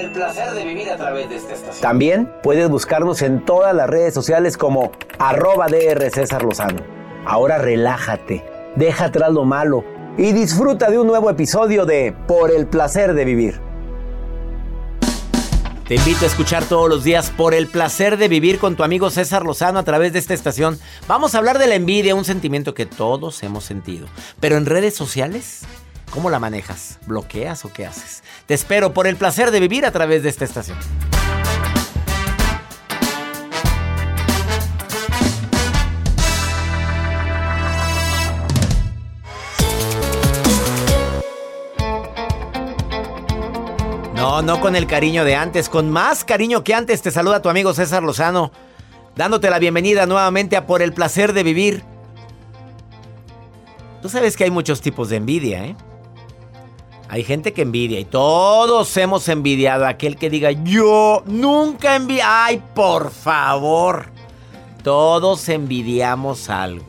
El 0.00 0.12
placer 0.12 0.52
de 0.52 0.64
vivir 0.64 0.88
a 0.88 0.96
través 0.96 1.28
de 1.28 1.36
esta 1.36 1.52
estación. 1.52 1.82
También 1.82 2.32
puedes 2.42 2.70
buscarnos 2.70 3.20
en 3.20 3.44
todas 3.44 3.74
las 3.74 3.86
redes 3.86 4.14
sociales 4.14 4.56
como 4.56 4.92
arroba 5.18 5.66
DR 5.66 6.10
César 6.10 6.42
Lozano. 6.42 6.80
Ahora 7.26 7.58
relájate, 7.58 8.42
deja 8.76 9.04
atrás 9.04 9.30
lo 9.30 9.44
malo 9.44 9.84
y 10.16 10.32
disfruta 10.32 10.90
de 10.90 10.98
un 10.98 11.06
nuevo 11.06 11.28
episodio 11.28 11.84
de 11.84 12.16
Por 12.26 12.50
el 12.50 12.66
placer 12.66 13.12
de 13.12 13.26
vivir. 13.26 13.60
Te 15.86 15.96
invito 15.96 16.24
a 16.24 16.28
escuchar 16.28 16.64
todos 16.64 16.88
los 16.88 17.04
días 17.04 17.28
por 17.28 17.52
el 17.52 17.66
placer 17.66 18.16
de 18.16 18.28
vivir 18.28 18.58
con 18.58 18.76
tu 18.76 18.84
amigo 18.84 19.10
César 19.10 19.44
Lozano 19.44 19.80
a 19.80 19.82
través 19.82 20.14
de 20.14 20.18
esta 20.18 20.32
estación. 20.32 20.78
Vamos 21.08 21.34
a 21.34 21.38
hablar 21.38 21.58
de 21.58 21.66
la 21.66 21.74
envidia, 21.74 22.14
un 22.14 22.24
sentimiento 22.24 22.72
que 22.72 22.86
todos 22.86 23.42
hemos 23.42 23.64
sentido. 23.64 24.06
Pero 24.40 24.56
en 24.56 24.64
redes 24.64 24.94
sociales, 24.94 25.66
¿cómo 26.10 26.30
la 26.30 26.38
manejas? 26.38 26.98
¿Bloqueas 27.06 27.64
o 27.64 27.72
qué 27.72 27.86
haces? 27.86 28.22
Te 28.46 28.54
espero 28.54 28.92
por 28.92 29.06
el 29.06 29.16
placer 29.16 29.50
de 29.50 29.60
vivir 29.60 29.86
a 29.86 29.92
través 29.92 30.22
de 30.22 30.28
esta 30.28 30.44
estación. 30.44 30.78
No, 44.14 44.42
no 44.42 44.60
con 44.60 44.76
el 44.76 44.86
cariño 44.86 45.24
de 45.24 45.34
antes, 45.34 45.70
con 45.70 45.90
más 45.90 46.24
cariño 46.24 46.62
que 46.62 46.74
antes 46.74 47.00
te 47.00 47.10
saluda 47.10 47.40
tu 47.40 47.48
amigo 47.48 47.72
César 47.72 48.02
Lozano, 48.02 48.52
dándote 49.16 49.48
la 49.48 49.58
bienvenida 49.58 50.04
nuevamente 50.04 50.56
a 50.56 50.66
Por 50.66 50.82
el 50.82 50.92
placer 50.92 51.32
de 51.32 51.42
vivir. 51.42 51.82
Tú 54.02 54.10
sabes 54.10 54.36
que 54.36 54.44
hay 54.44 54.50
muchos 54.50 54.82
tipos 54.82 55.08
de 55.08 55.16
envidia, 55.16 55.64
¿eh? 55.64 55.76
Hay 57.12 57.24
gente 57.24 57.52
que 57.52 57.62
envidia 57.62 57.98
y 57.98 58.04
todos 58.04 58.96
hemos 58.96 59.28
envidiado 59.28 59.84
a 59.84 59.88
aquel 59.88 60.14
que 60.16 60.30
diga 60.30 60.52
yo 60.52 61.24
nunca 61.26 61.96
envidié. 61.96 62.22
Ay, 62.24 62.62
por 62.72 63.10
favor. 63.10 64.06
Todos 64.84 65.48
envidiamos 65.48 66.48
algo. 66.48 66.86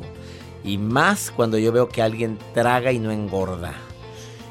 Y 0.64 0.78
más 0.78 1.32
cuando 1.36 1.58
yo 1.58 1.72
veo 1.72 1.90
que 1.90 2.04
alguien 2.04 2.38
traga 2.54 2.92
y 2.92 3.00
no 3.00 3.10
engorda. 3.12 3.74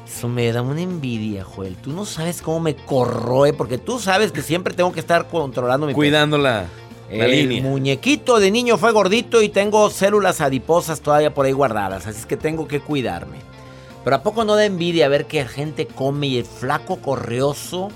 Eso 0.05 0.27
me 0.27 0.51
da 0.51 0.61
una 0.61 0.81
envidia, 0.81 1.45
Joel. 1.45 1.77
Tú 1.77 1.93
no 1.93 2.05
sabes 2.05 2.41
cómo 2.41 2.59
me 2.59 2.75
corroe, 2.75 3.53
porque 3.53 3.77
tú 3.77 3.97
sabes 3.97 4.33
que 4.33 4.41
siempre 4.41 4.73
tengo 4.73 4.91
que 4.91 4.99
estar 4.99 5.29
controlando 5.29 5.87
mi 5.87 5.93
Cuidando 5.93 6.37
la, 6.37 6.65
la 7.09 7.25
el 7.25 7.31
línea. 7.31 7.63
muñequito 7.63 8.41
de 8.41 8.51
niño 8.51 8.77
fue 8.77 8.91
gordito 8.91 9.41
y 9.41 9.47
tengo 9.47 9.89
células 9.89 10.41
adiposas 10.41 10.99
todavía 10.99 11.33
por 11.33 11.45
ahí 11.45 11.53
guardadas, 11.53 12.07
así 12.07 12.19
es 12.19 12.25
que 12.25 12.35
tengo 12.35 12.67
que 12.67 12.81
cuidarme. 12.81 13.37
Pero 14.03 14.15
¿a 14.15 14.23
poco 14.23 14.43
no 14.45 14.55
da 14.55 14.65
envidia 14.65 15.07
ver 15.09 15.25
que 15.25 15.41
la 15.43 15.47
gente 15.49 15.85
come 15.87 16.27
y 16.27 16.37
el 16.37 16.45
flaco 16.45 16.97
corrioso, 16.97 17.89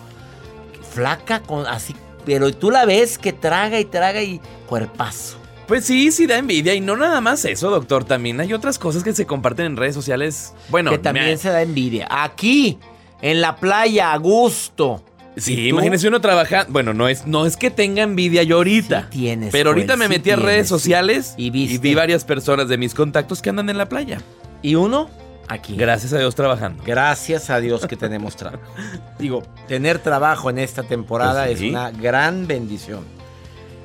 flaca 0.93 1.41
con 1.41 1.65
así, 1.67 1.95
pero 2.25 2.51
tú 2.53 2.71
la 2.71 2.85
ves 2.85 3.17
que 3.17 3.33
traga 3.33 3.79
y 3.79 3.85
traga 3.85 4.21
y 4.21 4.39
cuerpazo? 4.67 5.37
Pues 5.67 5.83
sí, 5.85 6.11
sí 6.11 6.27
da 6.27 6.37
envidia. 6.37 6.75
Y 6.75 6.79
no 6.81 6.95
nada 6.95 7.21
más 7.21 7.43
eso, 7.45 7.71
doctor. 7.71 8.03
También 8.03 8.39
hay 8.39 8.53
otras 8.53 8.77
cosas 8.77 9.03
que 9.03 9.13
se 9.13 9.25
comparten 9.25 9.65
en 9.65 9.77
redes 9.77 9.95
sociales. 9.95 10.53
Bueno, 10.69 10.91
que 10.91 10.99
también 10.99 11.25
me- 11.25 11.37
se 11.37 11.49
da 11.49 11.63
envidia. 11.63 12.07
Aquí, 12.11 12.77
en 13.21 13.41
la 13.41 13.55
playa, 13.55 14.13
a 14.13 14.17
gusto. 14.17 15.03
Sí, 15.37 15.67
imagínese 15.69 16.07
uno 16.07 16.21
trabajando. 16.21 16.71
Bueno, 16.71 16.93
no 16.93 17.07
es, 17.07 17.25
no 17.25 17.47
es 17.47 17.57
que 17.57 17.71
tenga 17.71 18.03
envidia 18.03 18.43
yo 18.43 18.57
ahorita. 18.57 19.09
Sí 19.11 19.17
tienes, 19.19 19.51
pero 19.51 19.71
ahorita 19.71 19.95
Joel, 19.97 19.99
me 19.99 20.05
sí 20.05 20.19
metí 20.19 20.29
a 20.31 20.35
redes 20.37 20.67
sí. 20.67 20.69
sociales 20.69 21.33
Y 21.35 21.47
y, 21.47 21.77
vi 21.79 21.95
varias 21.95 22.23
personas 22.23 22.69
de 22.69 22.77
mis 22.77 22.93
contactos 22.93 23.41
que 23.41 23.49
andan 23.49 23.69
en 23.69 23.77
la 23.79 23.89
playa. 23.89 24.21
Y 24.61 24.75
uno, 24.75 25.09
aquí. 25.47 25.75
Gracias 25.75 26.13
a 26.13 26.17
Dios 26.17 26.35
trabajando. 26.35 26.83
Gracias 26.85 27.49
a 27.49 27.59
Dios 27.59 27.85
que 27.87 27.95
tenemos 27.95 28.35
trabajo. 28.35 28.63
Digo, 29.19 29.43
tener 29.67 29.99
trabajo 29.99 30.49
en 30.49 30.59
esta 30.59 30.83
temporada 30.83 31.45
Pues 31.45 31.59
sí. 31.59 31.67
es 31.67 31.71
una 31.71 31.91
gran 31.91 32.47
bendición. 32.47 33.03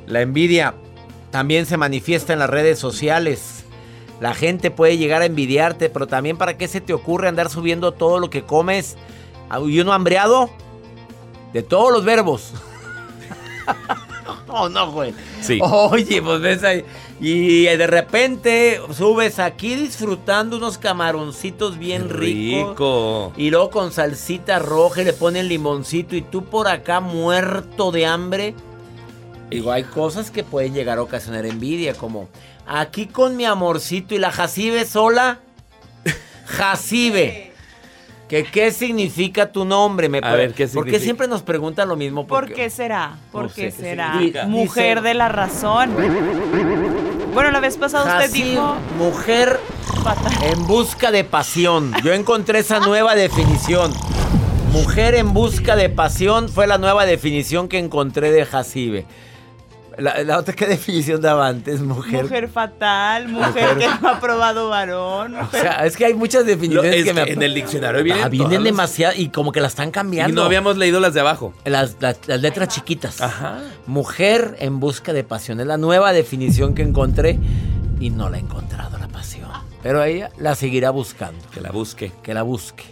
La 0.07 0.21
envidia 0.21 0.75
también 1.31 1.67
se 1.67 1.77
manifiesta 1.77 2.33
en 2.33 2.39
las 2.41 2.51
redes 2.51 2.79
sociales. 2.79 3.65
La 4.21 4.35
gente 4.35 4.71
puede 4.71 4.99
llegar 4.99 5.23
a 5.23 5.27
envidiarte, 5.27 5.89
pero 5.89 6.07
también 6.07 6.37
para 6.37 6.59
qué 6.59 6.69
se 6.69 6.81
te 6.81 6.93
ocurre 6.93 7.29
andar 7.29 7.49
subiendo 7.49 7.93
todo 7.93 8.19
lo 8.19 8.29
que 8.29 8.43
comes. 8.43 8.97
Y 9.67 9.81
uno 9.81 9.93
hambreado 9.93 10.51
de 11.53 11.63
todos 11.63 11.93
los 11.93 12.05
verbos. 12.05 12.53
oh, 14.53 14.69
no, 14.69 14.93
güey. 14.93 15.15
Sí. 15.41 15.59
Oye, 15.63 16.21
pues 16.23 16.41
ves 16.41 16.65
ahí. 16.65 16.85
Y 17.21 17.65
de 17.65 17.87
repente 17.87 18.81
subes 18.97 19.39
aquí 19.39 19.75
disfrutando 19.75 20.57
unos 20.57 20.79
camaroncitos 20.79 21.79
bien 21.79 22.09
ricos. 22.09 22.71
Rico. 22.71 23.33
Y 23.37 23.51
luego 23.51 23.71
con 23.71 23.93
salsita 23.93 24.59
roja 24.59 25.03
y 25.03 25.05
le 25.05 25.13
ponen 25.13 25.49
limoncito 25.49 26.17
y 26.17 26.23
tú 26.23 26.45
por 26.45 26.67
acá 26.67 27.01
muerto 27.01 27.93
de 27.93 28.07
hambre. 28.07 28.55
Digo, 29.51 29.73
hay 29.73 29.83
cosas 29.83 30.31
que 30.31 30.45
pueden 30.45 30.73
llegar 30.73 30.99
a 30.99 31.03
ocasionar 31.03 31.45
envidia, 31.45 31.95
como 31.95 32.29
aquí 32.67 33.07
con 33.07 33.37
mi 33.37 33.45
amorcito 33.45 34.15
y 34.15 34.19
la 34.19 34.31
Jacibe 34.31 34.87
sola. 34.87 35.41
Jacibe. 36.47 37.50
¿Que 38.31 38.45
¿Qué 38.45 38.71
significa 38.71 39.51
tu 39.51 39.65
nombre? 39.65 40.09
Me 40.09 40.19
A 40.23 40.35
ver, 40.35 40.55
¿qué 40.55 40.69
¿Por 40.69 40.85
qué 40.85 40.93
significa? 40.93 41.01
siempre 41.03 41.27
nos 41.27 41.43
preguntan 41.43 41.89
lo 41.89 41.97
mismo? 41.97 42.29
¿Por 42.29 42.43
Porque- 42.43 42.55
qué 42.55 42.71
será? 42.71 43.17
¿Por 43.33 43.43
No 43.47 43.53
qué 43.53 43.73
será? 43.73 44.13
Mujer 44.47 44.99
Dice- 44.99 45.09
de 45.09 45.15
la 45.15 45.29
razón. 45.29 45.91
Bueno, 47.35 47.51
la 47.51 47.59
vez 47.59 47.77
pasada 47.77 48.19
usted 48.25 48.33
dijo 48.33 48.77
mujer 48.99 49.59
fatal. 50.05 50.33
En 50.45 50.65
busca 50.69 51.11
de 51.11 51.25
pasión. 51.25 51.93
Yo 52.05 52.13
encontré 52.13 52.61
esa 52.61 52.79
nueva 52.79 53.17
definición. 53.17 53.93
Mujer 54.73 55.17
en 55.17 55.33
busca 55.33 55.75
de 55.75 55.89
pasión 55.89 56.49
fue 56.49 56.69
la 56.69 56.79
nueva 56.79 57.07
definición 57.07 57.69
que 57.69 57.79
encontré 57.79 58.31
de 58.31 58.47
Jacibe. 58.47 59.07
La, 60.01 60.23
la 60.25 60.39
otra, 60.39 60.55
¿qué 60.55 60.67
definición 60.67 61.21
daba 61.21 61.49
antes? 61.49 61.81
Mujer. 61.83 62.23
Mujer 62.25 62.49
fatal, 62.49 63.29
mujer 63.29 63.77
que 63.79 63.87
no 64.01 64.09
ha 64.09 64.21
probado 64.21 64.69
varón. 64.69 65.37
O 65.37 65.51
sea, 65.51 65.85
es 65.87 65.97
que 65.97 66.07
hay 66.07 66.15
muchas 66.15 66.43
Lo- 66.43 66.49
definiciones 66.49 66.95
es 66.95 67.05
que 67.05 67.13
me 67.13 67.25
que 67.25 67.33
en 67.33 67.43
el 67.43 67.55
diccionario 67.55 68.03
vienen 68.03 68.25
Ah, 68.25 68.29
vienen 68.29 68.55
las- 68.55 68.65
demasiado 68.65 69.15
y 69.17 69.29
como 69.29 69.53
que 69.53 69.61
la 69.61 69.69
están 69.69 69.89
Y 69.89 69.93
cambiando. 69.93 70.41
no 70.41 70.47
habíamos 70.47 70.77
leído 70.77 71.01
las 71.01 71.15
de 71.15 71.21
abajo. 71.21 71.53
las, 71.65 71.97
las- 72.01 72.19
las 72.27 72.41
letras 72.41 72.69
chiquitas. 72.69 73.21
Ajá. 73.21 73.59
Mujer 73.87 74.57
en 74.61 74.81
busca 74.81 75.13
de 75.13 75.25
pasión. 75.25 75.61
Es 75.61 75.67
la 75.67 75.77
nueva 75.77 76.13
definición 76.13 76.75
que 76.75 76.83
encontré 76.83 77.39
y 78.01 78.11
no 78.11 78.29
la 78.31 78.39
he 78.39 78.41
encontrado 78.41 78.99
la 78.99 79.09
pasión. 79.09 79.49
Pero 79.83 80.03
ella 80.05 80.31
la 80.39 80.55
seguirá 80.55 80.91
buscando. 80.91 81.39
Que 81.53 81.61
la 81.61 81.71
busque. 81.71 82.13
que 82.23 82.35
la 82.35 82.43
busque. 82.43 82.85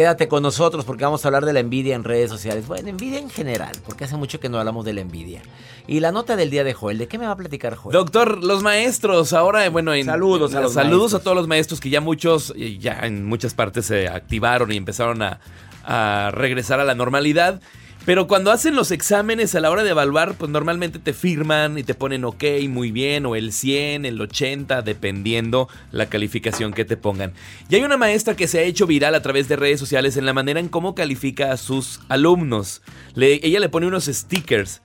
Quédate 0.00 0.28
con 0.28 0.42
nosotros 0.42 0.86
porque 0.86 1.04
vamos 1.04 1.22
a 1.22 1.28
hablar 1.28 1.44
de 1.44 1.52
la 1.52 1.60
envidia 1.60 1.94
en 1.94 2.04
redes 2.04 2.30
sociales. 2.30 2.66
Bueno, 2.66 2.88
envidia 2.88 3.18
en 3.18 3.28
general, 3.28 3.72
porque 3.84 4.04
hace 4.04 4.16
mucho 4.16 4.40
que 4.40 4.48
no 4.48 4.58
hablamos 4.58 4.86
de 4.86 4.94
la 4.94 5.02
envidia. 5.02 5.42
Y 5.86 6.00
la 6.00 6.10
nota 6.10 6.36
del 6.36 6.48
día 6.48 6.64
de 6.64 6.72
Joel, 6.72 6.96
¿de 6.96 7.06
qué 7.06 7.18
me 7.18 7.26
va 7.26 7.32
a 7.32 7.36
platicar 7.36 7.74
Joel? 7.74 7.92
Doctor, 7.92 8.42
los 8.42 8.62
maestros, 8.62 9.34
ahora, 9.34 9.68
bueno, 9.68 9.92
en, 9.92 10.06
saludos 10.06 10.54
a 10.54 10.62
los 10.62 10.72
Saludos 10.72 11.00
maestros. 11.00 11.20
a 11.20 11.22
todos 11.24 11.36
los 11.36 11.48
maestros 11.48 11.80
que 11.80 11.90
ya 11.90 12.00
muchos, 12.00 12.54
eh, 12.56 12.78
ya 12.78 13.00
en 13.02 13.26
muchas 13.26 13.52
partes 13.52 13.84
se 13.84 14.08
activaron 14.08 14.72
y 14.72 14.78
empezaron 14.78 15.20
a, 15.20 15.38
a 15.84 16.30
regresar 16.32 16.80
a 16.80 16.84
la 16.84 16.94
normalidad. 16.94 17.60
Pero 18.06 18.26
cuando 18.26 18.50
hacen 18.50 18.74
los 18.74 18.90
exámenes 18.90 19.54
a 19.54 19.60
la 19.60 19.70
hora 19.70 19.84
de 19.84 19.90
evaluar, 19.90 20.34
pues 20.34 20.50
normalmente 20.50 20.98
te 20.98 21.12
firman 21.12 21.76
y 21.76 21.82
te 21.82 21.94
ponen 21.94 22.24
ok, 22.24 22.44
muy 22.68 22.90
bien, 22.90 23.26
o 23.26 23.36
el 23.36 23.52
100, 23.52 24.06
el 24.06 24.20
80, 24.20 24.80
dependiendo 24.82 25.68
la 25.92 26.06
calificación 26.06 26.72
que 26.72 26.86
te 26.86 26.96
pongan. 26.96 27.34
Y 27.68 27.74
hay 27.74 27.82
una 27.82 27.98
maestra 27.98 28.34
que 28.34 28.48
se 28.48 28.58
ha 28.58 28.62
hecho 28.62 28.86
viral 28.86 29.14
a 29.14 29.22
través 29.22 29.48
de 29.48 29.56
redes 29.56 29.78
sociales 29.78 30.16
en 30.16 30.24
la 30.24 30.32
manera 30.32 30.60
en 30.60 30.68
cómo 30.68 30.94
califica 30.94 31.52
a 31.52 31.58
sus 31.58 32.00
alumnos. 32.08 32.80
Ella 33.16 33.60
le 33.60 33.68
pone 33.68 33.86
unos 33.86 34.06
stickers. 34.06 34.80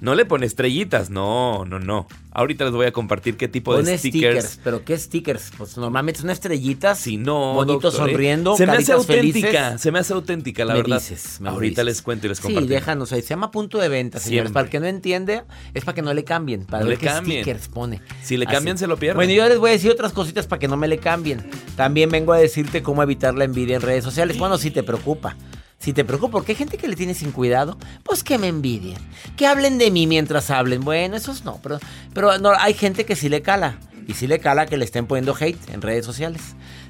No 0.00 0.14
le 0.14 0.26
pone 0.26 0.44
estrellitas, 0.44 1.08
no, 1.10 1.64
no, 1.64 1.78
no. 1.78 2.06
Ahorita 2.32 2.64
les 2.64 2.74
voy 2.74 2.84
a 2.84 2.92
compartir 2.92 3.38
qué 3.38 3.48
tipo 3.48 3.74
de 3.80 3.96
stickers. 3.96 4.44
stickers. 4.44 4.60
¿Pero 4.62 4.84
qué 4.84 4.98
stickers? 4.98 5.52
Pues 5.56 5.78
normalmente 5.78 6.20
son 6.20 6.28
estrellitas. 6.28 6.98
Si 6.98 7.16
no, 7.16 7.64
doctor, 7.64 7.94
¿eh? 7.94 7.96
sonriendo, 7.96 8.56
Se 8.58 8.66
me 8.66 8.72
hace 8.74 8.92
auténtica, 8.92 9.48
felices. 9.48 9.80
se 9.80 9.90
me 9.90 9.98
hace 10.00 10.12
auténtica, 10.12 10.66
la 10.66 10.74
Me 10.74 10.82
verdad. 10.82 10.98
dices, 10.98 11.40
me 11.40 11.48
Ahorita 11.48 11.80
dices. 11.80 11.84
les 11.96 12.02
cuento 12.02 12.26
y 12.26 12.28
les 12.28 12.36
Sí, 12.38 12.42
comparto. 12.44 12.68
déjanos 12.68 13.10
ahí. 13.12 13.22
Se 13.22 13.28
llama 13.28 13.50
punto 13.50 13.78
de 13.78 13.88
venta, 13.88 14.18
señores. 14.18 14.32
Siempre. 14.48 14.52
Para 14.52 14.64
el 14.66 14.70
que 14.70 14.80
no 14.80 14.86
entiende, 14.86 15.44
es 15.72 15.84
para 15.86 15.94
que 15.94 16.02
no 16.02 16.12
le 16.12 16.24
cambien. 16.24 16.66
Para 16.66 16.82
No 16.82 16.90
ver 16.90 16.98
le 16.98 17.00
qué 17.00 17.06
cambien. 17.06 17.42
stickers 17.42 17.68
pone. 17.68 18.02
Si 18.22 18.36
le 18.36 18.44
Así. 18.44 18.54
cambian, 18.54 18.76
se 18.76 18.86
lo 18.86 18.98
pierden. 18.98 19.16
Bueno, 19.16 19.32
yo 19.32 19.48
les 19.48 19.58
voy 19.58 19.70
a 19.70 19.72
decir 19.72 19.90
otras 19.90 20.12
cositas 20.12 20.46
para 20.46 20.58
que 20.60 20.68
no 20.68 20.76
me 20.76 20.88
le 20.88 20.98
cambien. 20.98 21.48
También 21.74 22.10
vengo 22.10 22.34
a 22.34 22.38
decirte 22.38 22.82
cómo 22.82 23.02
evitar 23.02 23.34
la 23.34 23.44
envidia 23.44 23.76
en 23.76 23.82
redes 23.82 24.04
sociales. 24.04 24.36
Bueno, 24.36 24.58
si 24.58 24.70
te 24.70 24.82
preocupa. 24.82 25.36
Si 25.78 25.92
te 25.92 26.04
preocupa, 26.04 26.32
porque 26.32 26.52
hay 26.52 26.56
gente 26.56 26.78
que 26.78 26.88
le 26.88 26.96
tiene 26.96 27.14
sin 27.14 27.32
cuidado, 27.32 27.78
pues 28.02 28.24
que 28.24 28.38
me 28.38 28.48
envidien. 28.48 28.96
Que 29.36 29.46
hablen 29.46 29.78
de 29.78 29.90
mí 29.90 30.06
mientras 30.06 30.50
hablen. 30.50 30.80
Bueno, 30.80 31.16
esos 31.16 31.44
no, 31.44 31.60
pero, 31.62 31.78
pero 32.14 32.38
no, 32.38 32.52
hay 32.58 32.74
gente 32.74 33.04
que 33.04 33.14
sí 33.14 33.28
le 33.28 33.42
cala. 33.42 33.78
Y 34.08 34.14
sí 34.14 34.26
le 34.26 34.38
cala 34.38 34.66
que 34.66 34.76
le 34.76 34.84
estén 34.84 35.06
poniendo 35.06 35.34
hate 35.38 35.58
en 35.70 35.82
redes 35.82 36.06
sociales. 36.06 36.40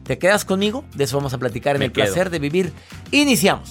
¿Te 0.04 0.18
quedas 0.18 0.44
conmigo? 0.44 0.84
De 0.94 1.04
eso 1.04 1.16
vamos 1.16 1.32
a 1.34 1.38
platicar 1.38 1.74
en 1.76 1.80
Me 1.80 1.86
el 1.86 1.92
quedo. 1.92 2.04
placer 2.04 2.30
de 2.30 2.38
vivir. 2.38 2.72
Iniciamos. 3.10 3.70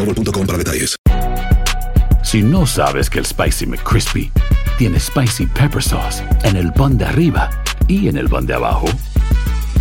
boostmobile.com 0.05 0.45
para 0.45 0.57
detalles. 0.57 0.95
Si 2.23 2.41
no 2.41 2.65
sabes 2.65 3.09
que 3.09 3.19
el 3.19 3.25
Spicy 3.25 3.65
McCrispy 3.65 4.31
tiene 4.77 4.99
Spicy 4.99 5.47
Pepper 5.47 5.83
Sauce 5.83 6.23
en 6.43 6.55
el 6.55 6.71
pan 6.71 6.97
de 6.97 7.05
arriba 7.05 7.49
y 7.87 8.07
en 8.07 8.17
el 8.17 8.29
pan 8.29 8.45
de 8.45 8.53
abajo, 8.53 8.87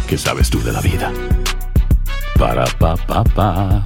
¿qué 0.08 0.19
sabes 0.19 0.50
tú 0.50 0.62
de 0.62 0.72
la 0.72 0.81
vida? 0.81 1.12
Para, 2.38 2.64
pa, 2.78 2.96
pa, 2.96 3.25
pa. 3.25 3.84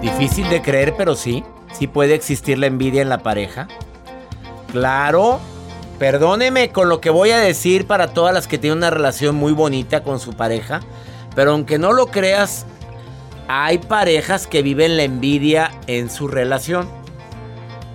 Difícil 0.00 0.48
de 0.48 0.62
creer, 0.62 0.94
pero 0.96 1.14
sí. 1.14 1.44
Sí 1.78 1.86
puede 1.86 2.14
existir 2.14 2.58
la 2.58 2.66
envidia 2.66 3.02
en 3.02 3.10
la 3.10 3.18
pareja. 3.18 3.68
Claro. 4.76 5.40
Perdóneme 5.98 6.68
con 6.68 6.90
lo 6.90 7.00
que 7.00 7.08
voy 7.08 7.30
a 7.30 7.38
decir 7.38 7.86
para 7.86 8.08
todas 8.08 8.34
las 8.34 8.46
que 8.46 8.58
tienen 8.58 8.76
una 8.76 8.90
relación 8.90 9.34
muy 9.34 9.54
bonita 9.54 10.02
con 10.02 10.20
su 10.20 10.34
pareja. 10.34 10.80
Pero 11.34 11.52
aunque 11.52 11.78
no 11.78 11.94
lo 11.94 12.08
creas, 12.08 12.66
hay 13.48 13.78
parejas 13.78 14.46
que 14.46 14.60
viven 14.60 14.98
la 14.98 15.04
envidia 15.04 15.70
en 15.86 16.10
su 16.10 16.28
relación. 16.28 16.86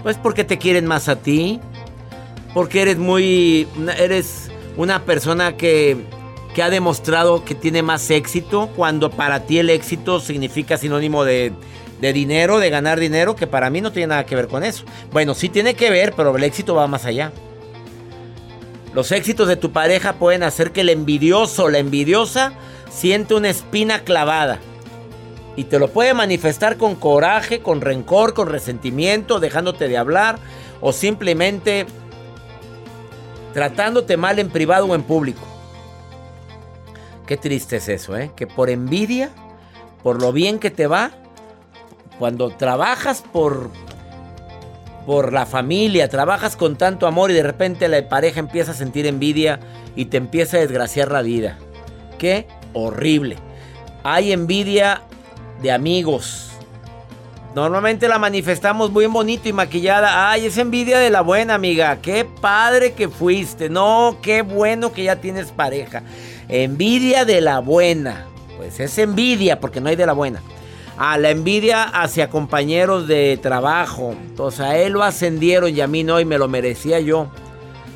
Pues 0.01 0.17
porque 0.17 0.43
te 0.43 0.57
quieren 0.57 0.87
más 0.87 1.07
a 1.07 1.17
ti. 1.17 1.59
Porque 2.55 2.81
eres 2.81 2.97
muy. 2.97 3.67
Eres 3.99 4.49
una 4.75 5.03
persona 5.03 5.57
que, 5.57 6.03
que 6.55 6.63
ha 6.63 6.71
demostrado 6.71 7.45
que 7.45 7.53
tiene 7.53 7.83
más 7.83 8.09
éxito. 8.09 8.71
Cuando 8.75 9.11
para 9.11 9.41
ti 9.41 9.59
el 9.59 9.69
éxito 9.69 10.19
significa 10.19 10.77
sinónimo 10.77 11.25
de, 11.25 11.53
de 12.01 12.13
dinero, 12.13 12.59
de 12.59 12.69
ganar 12.69 12.99
dinero, 12.99 13.35
que 13.35 13.47
para 13.47 13.69
mí 13.69 13.79
no 13.79 13.91
tiene 13.91 14.07
nada 14.07 14.25
que 14.25 14.35
ver 14.35 14.47
con 14.47 14.63
eso. 14.63 14.83
Bueno, 15.11 15.35
sí 15.35 15.49
tiene 15.49 15.75
que 15.75 15.91
ver, 15.91 16.13
pero 16.17 16.35
el 16.35 16.43
éxito 16.43 16.75
va 16.75 16.87
más 16.87 17.05
allá. 17.05 17.31
Los 18.93 19.11
éxitos 19.11 19.47
de 19.47 19.55
tu 19.55 19.71
pareja 19.71 20.13
pueden 20.13 20.43
hacer 20.43 20.71
que 20.71 20.81
el 20.81 20.89
envidioso 20.89 21.69
la 21.69 21.77
envidiosa 21.77 22.53
siente 22.89 23.35
una 23.35 23.49
espina 23.49 23.99
clavada. 23.99 24.59
Y 25.55 25.65
te 25.65 25.79
lo 25.79 25.89
puede 25.89 26.13
manifestar 26.13 26.77
con 26.77 26.95
coraje, 26.95 27.59
con 27.59 27.81
rencor, 27.81 28.33
con 28.33 28.49
resentimiento, 28.49 29.39
dejándote 29.39 29.87
de 29.87 29.97
hablar 29.97 30.39
o 30.81 30.91
simplemente 30.91 31.85
tratándote 33.53 34.17
mal 34.17 34.39
en 34.39 34.49
privado 34.49 34.87
o 34.87 34.95
en 34.95 35.03
público. 35.03 35.41
Qué 37.27 37.37
triste 37.37 37.77
es 37.77 37.89
eso, 37.89 38.17
¿eh? 38.17 38.31
Que 38.35 38.47
por 38.47 38.69
envidia, 38.69 39.29
por 40.03 40.21
lo 40.21 40.33
bien 40.33 40.57
que 40.57 40.71
te 40.71 40.87
va, 40.87 41.11
cuando 42.21 42.51
trabajas 42.51 43.23
por 43.33 43.71
por 45.07 45.33
la 45.33 45.47
familia, 45.47 46.07
trabajas 46.07 46.55
con 46.55 46.75
tanto 46.75 47.07
amor 47.07 47.31
y 47.31 47.33
de 47.33 47.41
repente 47.41 47.87
la 47.87 48.07
pareja 48.07 48.39
empieza 48.39 48.73
a 48.73 48.75
sentir 48.75 49.07
envidia 49.07 49.59
y 49.95 50.05
te 50.05 50.17
empieza 50.17 50.57
a 50.57 50.59
desgraciar 50.59 51.11
la 51.11 51.23
vida. 51.23 51.57
Qué 52.19 52.45
horrible. 52.73 53.37
Hay 54.03 54.33
envidia 54.33 55.01
de 55.63 55.71
amigos. 55.71 56.51
Normalmente 57.55 58.07
la 58.07 58.19
manifestamos 58.19 58.91
muy 58.91 59.07
bonito 59.07 59.49
y 59.49 59.53
maquillada. 59.53 60.29
Ay, 60.29 60.45
es 60.45 60.59
envidia 60.59 60.99
de 60.99 61.09
la 61.09 61.21
buena 61.21 61.55
amiga. 61.55 62.03
Qué 62.03 62.23
padre 62.39 62.93
que 62.93 63.09
fuiste. 63.09 63.67
No, 63.67 64.19
qué 64.21 64.43
bueno 64.43 64.93
que 64.93 65.05
ya 65.05 65.15
tienes 65.15 65.47
pareja. 65.47 66.03
Envidia 66.47 67.25
de 67.25 67.41
la 67.41 67.57
buena. 67.57 68.27
Pues 68.57 68.79
es 68.79 68.95
envidia 68.99 69.59
porque 69.59 69.81
no 69.81 69.89
hay 69.89 69.95
de 69.95 70.05
la 70.05 70.13
buena. 70.13 70.43
A 71.03 71.17
la 71.17 71.31
envidia 71.31 71.81
hacia 71.81 72.29
compañeros 72.29 73.07
de 73.07 73.39
trabajo. 73.41 74.11
Entonces 74.11 74.59
a 74.59 74.77
él 74.77 74.93
lo 74.93 75.01
ascendieron 75.01 75.75
y 75.75 75.81
a 75.81 75.87
mí 75.87 76.03
no 76.03 76.19
y 76.19 76.25
me 76.25 76.37
lo 76.37 76.47
merecía 76.47 76.99
yo. 76.99 77.27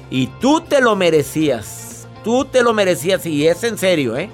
Y 0.10 0.26
tú 0.42 0.62
te 0.62 0.82
lo 0.82 0.96
merecías. 0.96 2.08
tú 2.24 2.46
te 2.46 2.64
lo 2.64 2.74
merecías 2.74 3.24
y 3.28 3.48
es 3.48 3.64
en 3.64 3.78
serio, 3.78 4.18
¿eh? 4.18 4.32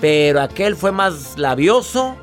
Pero 0.00 0.40
aquel 0.40 0.76
fue 0.76 0.92
más 0.92 1.36
labioso, 1.36 2.14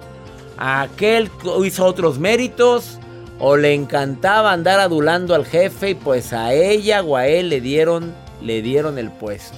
aquel 0.57 1.29
hizo 1.65 1.85
otros 1.85 2.19
méritos 2.19 2.97
o 3.37 3.57
le 3.57 3.73
encantaba 3.73 4.53
andar 4.53 4.79
adulando 4.79 5.35
al 5.35 5.45
jefe 5.45 5.89
y 5.89 5.95
pues 5.95 6.31
a 6.31 6.53
ella 6.53 7.01
o 7.01 7.17
a 7.17 7.27
él 7.27 7.49
le 7.49 7.59
dieron, 7.59 8.15
le 8.41 8.61
dieron 8.61 8.97
el 8.97 9.11
puesto. 9.11 9.57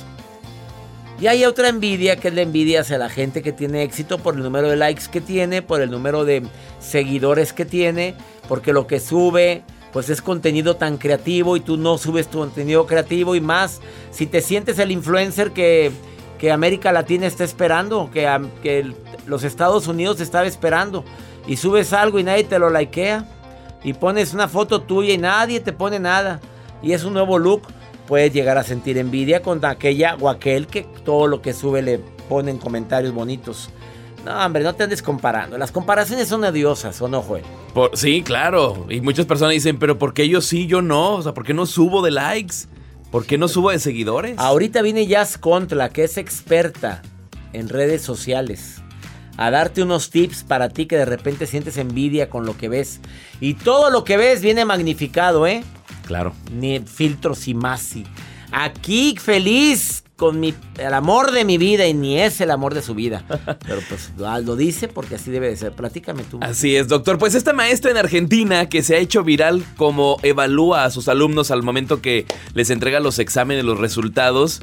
Y 1.23 1.27
hay 1.27 1.45
otra 1.45 1.69
envidia 1.69 2.17
que 2.17 2.27
es 2.27 2.33
la 2.33 2.41
envidia 2.41 2.81
hacia 2.81 2.97
la 2.97 3.07
gente 3.07 3.41
que 3.41 3.53
tiene 3.53 3.83
éxito 3.83 4.17
por 4.17 4.35
el 4.35 4.43
número 4.43 4.69
de 4.69 4.75
likes 4.75 5.03
que 5.09 5.21
tiene, 5.21 5.61
por 5.61 5.79
el 5.79 5.89
número 5.89 6.25
de 6.25 6.43
seguidores 6.81 7.53
que 7.53 7.63
tiene, 7.63 8.13
porque 8.49 8.73
lo 8.73 8.87
que 8.87 8.99
sube 8.99 9.63
pues 9.93 10.09
es 10.09 10.21
contenido 10.21 10.75
tan 10.75 10.97
creativo 10.97 11.55
y 11.55 11.61
tú 11.61 11.77
no 11.77 11.97
subes 11.97 12.27
tu 12.27 12.39
contenido 12.39 12.85
creativo 12.85 13.35
y 13.35 13.39
más 13.39 13.79
si 14.11 14.25
te 14.25 14.41
sientes 14.41 14.79
el 14.79 14.91
influencer 14.91 15.51
que, 15.51 15.93
que 16.39 16.51
América 16.51 16.91
Latina 16.91 17.25
está 17.25 17.45
esperando, 17.45 18.11
que, 18.11 18.27
que 18.61 18.93
los 19.25 19.45
Estados 19.45 19.87
Unidos 19.87 20.19
estaba 20.19 20.45
esperando 20.45 21.05
y 21.47 21.55
subes 21.55 21.93
algo 21.93 22.19
y 22.19 22.25
nadie 22.25 22.43
te 22.43 22.59
lo 22.59 22.69
likea 22.69 23.25
y 23.81 23.93
pones 23.93 24.33
una 24.33 24.49
foto 24.49 24.81
tuya 24.81 25.13
y 25.13 25.17
nadie 25.17 25.61
te 25.61 25.71
pone 25.71 25.99
nada 25.99 26.41
y 26.81 26.91
es 26.91 27.05
un 27.05 27.13
nuevo 27.13 27.37
look, 27.37 27.61
puedes 28.07 28.33
llegar 28.33 28.57
a 28.57 28.63
sentir 28.63 28.97
envidia 28.97 29.41
con 29.41 29.63
aquella 29.65 30.15
o 30.19 30.29
aquel 30.29 30.67
que 30.67 30.85
todo 31.03 31.27
lo 31.27 31.41
que 31.41 31.53
sube 31.53 31.81
le 31.81 31.99
ponen 32.29 32.57
comentarios 32.57 33.13
bonitos. 33.13 33.69
No, 34.25 34.45
hombre, 34.45 34.63
no 34.63 34.73
te 34.73 34.83
andes 34.83 35.01
comparando. 35.01 35.57
Las 35.57 35.71
comparaciones 35.71 36.29
son 36.29 36.43
odiosas, 36.43 37.01
¿o 37.01 37.07
no, 37.07 37.21
Joel? 37.21 37.43
sí, 37.93 38.21
claro. 38.21 38.85
Y 38.89 39.01
muchas 39.01 39.25
personas 39.25 39.53
dicen, 39.53 39.77
pero 39.77 39.97
¿por 39.97 40.13
qué 40.13 40.29
yo 40.29 40.39
sí, 40.39 40.67
yo 40.67 40.81
no? 40.81 41.15
O 41.15 41.21
sea, 41.21 41.33
¿por 41.33 41.43
qué 41.43 41.53
no 41.53 41.65
subo 41.65 42.01
de 42.01 42.11
likes? 42.11 42.55
¿Por 43.11 43.25
qué 43.25 43.37
no 43.37 43.47
subo 43.47 43.71
de 43.71 43.79
seguidores? 43.79 44.39
Ahorita 44.39 44.81
viene 44.81 45.05
Jazz 45.05 45.37
Contra, 45.37 45.89
que 45.89 46.03
es 46.03 46.17
experta 46.17 47.01
en 47.51 47.69
redes 47.69 48.01
sociales, 48.01 48.81
a 49.37 49.51
darte 49.51 49.83
unos 49.83 50.09
tips 50.09 50.43
para 50.43 50.69
ti 50.69 50.85
que 50.85 50.97
de 50.97 51.05
repente 51.05 51.45
sientes 51.45 51.77
envidia 51.77 52.29
con 52.29 52.45
lo 52.45 52.57
que 52.57 52.69
ves. 52.69 53.01
Y 53.39 53.55
todo 53.55 53.89
lo 53.89 54.03
que 54.03 54.17
ves 54.17 54.41
viene 54.41 54.65
magnificado, 54.65 55.45
¿eh? 55.45 55.63
Claro. 56.05 56.33
Ni 56.51 56.79
filtros 56.79 57.47
y 57.47 57.53
más. 57.53 57.95
Aquí 58.51 59.15
feliz 59.19 60.03
con 60.15 60.39
mi, 60.39 60.53
el 60.77 60.93
amor 60.93 61.31
de 61.31 61.43
mi 61.43 61.57
vida 61.57 61.87
y 61.87 61.93
ni 61.93 62.19
es 62.19 62.39
el 62.39 62.51
amor 62.51 62.73
de 62.73 62.81
su 62.81 62.93
vida. 62.93 63.25
Pero 63.67 63.81
pues 63.89 64.11
lo 64.17 64.55
dice 64.55 64.87
porque 64.87 65.15
así 65.15 65.31
debe 65.31 65.49
de 65.49 65.57
ser. 65.57 65.73
Platícame 65.73 66.23
tú. 66.23 66.39
Así 66.41 66.75
es, 66.75 66.87
doctor. 66.87 67.17
Pues 67.17 67.35
esta 67.35 67.53
maestra 67.53 67.91
en 67.91 67.97
Argentina 67.97 68.69
que 68.69 68.83
se 68.83 68.95
ha 68.95 68.99
hecho 68.99 69.23
viral 69.23 69.63
como 69.75 70.17
evalúa 70.23 70.85
a 70.85 70.91
sus 70.91 71.07
alumnos 71.07 71.51
al 71.51 71.63
momento 71.63 72.01
que 72.01 72.25
les 72.53 72.69
entrega 72.69 72.99
los 72.99 73.19
exámenes, 73.19 73.65
los 73.65 73.79
resultados. 73.79 74.61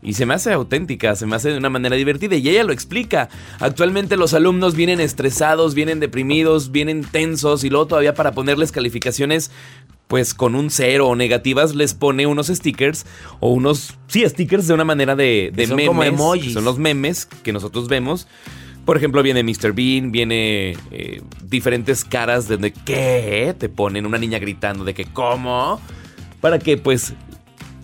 Y 0.00 0.12
se 0.12 0.26
me 0.26 0.34
hace 0.34 0.52
auténtica, 0.52 1.16
se 1.16 1.26
me 1.26 1.34
hace 1.34 1.50
de 1.50 1.58
una 1.58 1.70
manera 1.70 1.96
divertida 1.96 2.36
y 2.36 2.48
ella 2.48 2.62
lo 2.62 2.72
explica. 2.72 3.28
Actualmente 3.58 4.16
los 4.16 4.32
alumnos 4.32 4.74
vienen 4.76 5.00
estresados, 5.00 5.74
vienen 5.74 5.98
deprimidos, 5.98 6.70
vienen 6.70 7.02
tensos 7.02 7.64
y 7.64 7.70
luego 7.70 7.86
todavía 7.88 8.14
para 8.14 8.32
ponerles 8.32 8.70
calificaciones 8.70 9.50
pues 10.08 10.34
con 10.34 10.54
un 10.54 10.70
cero 10.70 11.06
o 11.06 11.14
negativas 11.14 11.74
les 11.74 11.94
pone 11.94 12.26
unos 12.26 12.48
stickers 12.48 13.06
o 13.40 13.50
unos, 13.50 13.94
sí, 14.08 14.24
stickers 14.26 14.66
de 14.66 14.74
una 14.74 14.84
manera 14.84 15.14
de, 15.14 15.52
de 15.54 15.66
son 15.66 15.76
memes. 15.76 15.88
Como 15.88 16.02
emojis. 16.02 16.54
Son 16.54 16.64
los 16.64 16.78
memes 16.78 17.26
que 17.26 17.52
nosotros 17.52 17.88
vemos. 17.88 18.26
Por 18.86 18.96
ejemplo, 18.96 19.22
viene 19.22 19.42
Mr. 19.42 19.74
Bean, 19.74 20.10
viene 20.10 20.74
eh, 20.90 21.20
diferentes 21.44 22.06
caras 22.06 22.48
de 22.48 22.54
donde, 22.54 22.72
¿qué? 22.72 23.54
Te 23.56 23.68
ponen 23.68 24.06
una 24.06 24.16
niña 24.16 24.38
gritando 24.38 24.82
de 24.82 24.94
que, 24.94 25.04
¿cómo? 25.04 25.78
Para 26.40 26.58
que 26.58 26.78
pues 26.78 27.12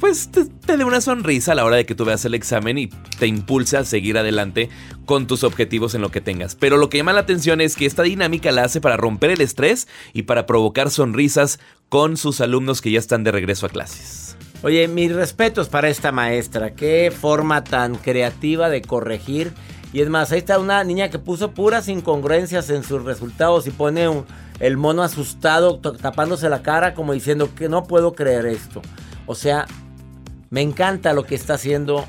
pues 0.05 0.29
te, 0.29 0.77
dé 0.77 0.85
una 0.85 1.01
sonrisa 1.01 1.53
a 1.53 1.55
la 1.55 1.65
hora 1.65 1.77
de 1.77 1.87
que 1.87 1.95
tú 1.95 2.05
veas 2.05 2.25
el 2.27 2.35
examen 2.35 2.77
y 2.77 2.89
te 3.19 3.27
impulsa 3.27 3.79
a 3.79 3.85
seguir 3.85 4.19
adelante 4.19 4.69
con 5.07 5.27
tus 5.27 5.45
objetivos 5.45 5.95
en 5.95 6.03
lo 6.03 6.11
que 6.11 6.21
tengas. 6.21 6.57
Pero 6.57 6.77
lo 6.77 6.91
que 6.91 6.99
llama 6.99 7.15
la 7.15 7.21
atención 7.21 7.63
es 7.63 7.75
que 7.75 7.87
esta 7.87 8.03
dinámica 8.03 8.53
la 8.53 8.65
hace 8.65 8.83
para 8.83 8.99
romper 8.99 9.31
el 9.31 9.41
estrés 9.41 9.89
y 10.13 10.25
para 10.25 10.45
provocar 10.45 10.91
sonrisas 10.91 11.59
con 11.89 12.17
sus 12.17 12.41
alumnos 12.41 12.81
que 12.81 12.91
ya 12.91 12.99
están 12.99 13.25
de 13.25 13.33
regreso 13.33 13.67
a 13.67 13.69
clases. 13.69 14.37
Oye, 14.63 14.89
mis 14.89 15.13
respetos 15.13 15.69
para 15.69 15.89
esta 15.89 16.11
maestra. 16.11 16.75
Qué 16.75 17.13
forma 17.15 17.65
tan 17.65 17.97
creativa 17.97 18.71
de 18.71 18.81
corregir. 18.81 19.53
Y 19.93 20.01
es 20.01 20.09
más, 20.09 20.33
ahí 20.33 20.39
está 20.39 20.59
una 20.59 20.83
niña 20.85 21.11
que 21.11 21.19
puso 21.19 21.53
puras 21.53 21.89
incongruencias 21.89 22.71
en 22.71 22.83
sus 22.83 23.05
resultados 23.05 23.67
y 23.67 23.71
pone 23.71 24.09
el 24.61 24.77
mono 24.77 25.03
asustado 25.03 25.79
tapándose 25.79 26.49
la 26.49 26.63
cara 26.63 26.95
como 26.95 27.13
diciendo 27.13 27.55
que 27.55 27.69
no 27.69 27.85
puedo 27.85 28.15
creer 28.15 28.47
esto. 28.47 28.81
O 29.27 29.35
sea, 29.35 29.67
me 30.51 30.63
encanta 30.63 31.13
lo 31.13 31.25
que 31.25 31.35
está 31.35 31.55
haciendo 31.55 32.07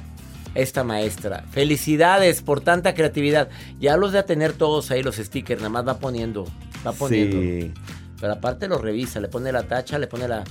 esta 0.55 0.84
maestra. 0.84 1.44
Felicidades 1.51 2.41
por 2.41 2.62
tanta 2.62 2.94
creatividad. 2.94 3.50
Ya 3.79 3.98
los 3.98 4.13
de 4.13 4.20
a 4.20 4.25
tener 4.25 4.53
todos 4.53 4.89
ahí 4.91 5.03
los 5.03 5.17
stickers, 5.17 5.62
nada 5.62 5.70
más 5.70 5.88
va 5.88 6.00
poniendo, 6.00 6.46
va 6.86 6.94
poniendo. 6.94 7.38
Sí. 7.38 7.74
Pero 8.19 8.34
aparte 8.34 8.67
lo 8.67 8.77
revisa, 8.77 9.19
le 9.19 9.27
pone 9.27 9.51
la 9.51 9.63
tacha, 9.63 10.00
le 10.00 10.07
pone 10.07 10.27
la, 10.27 10.43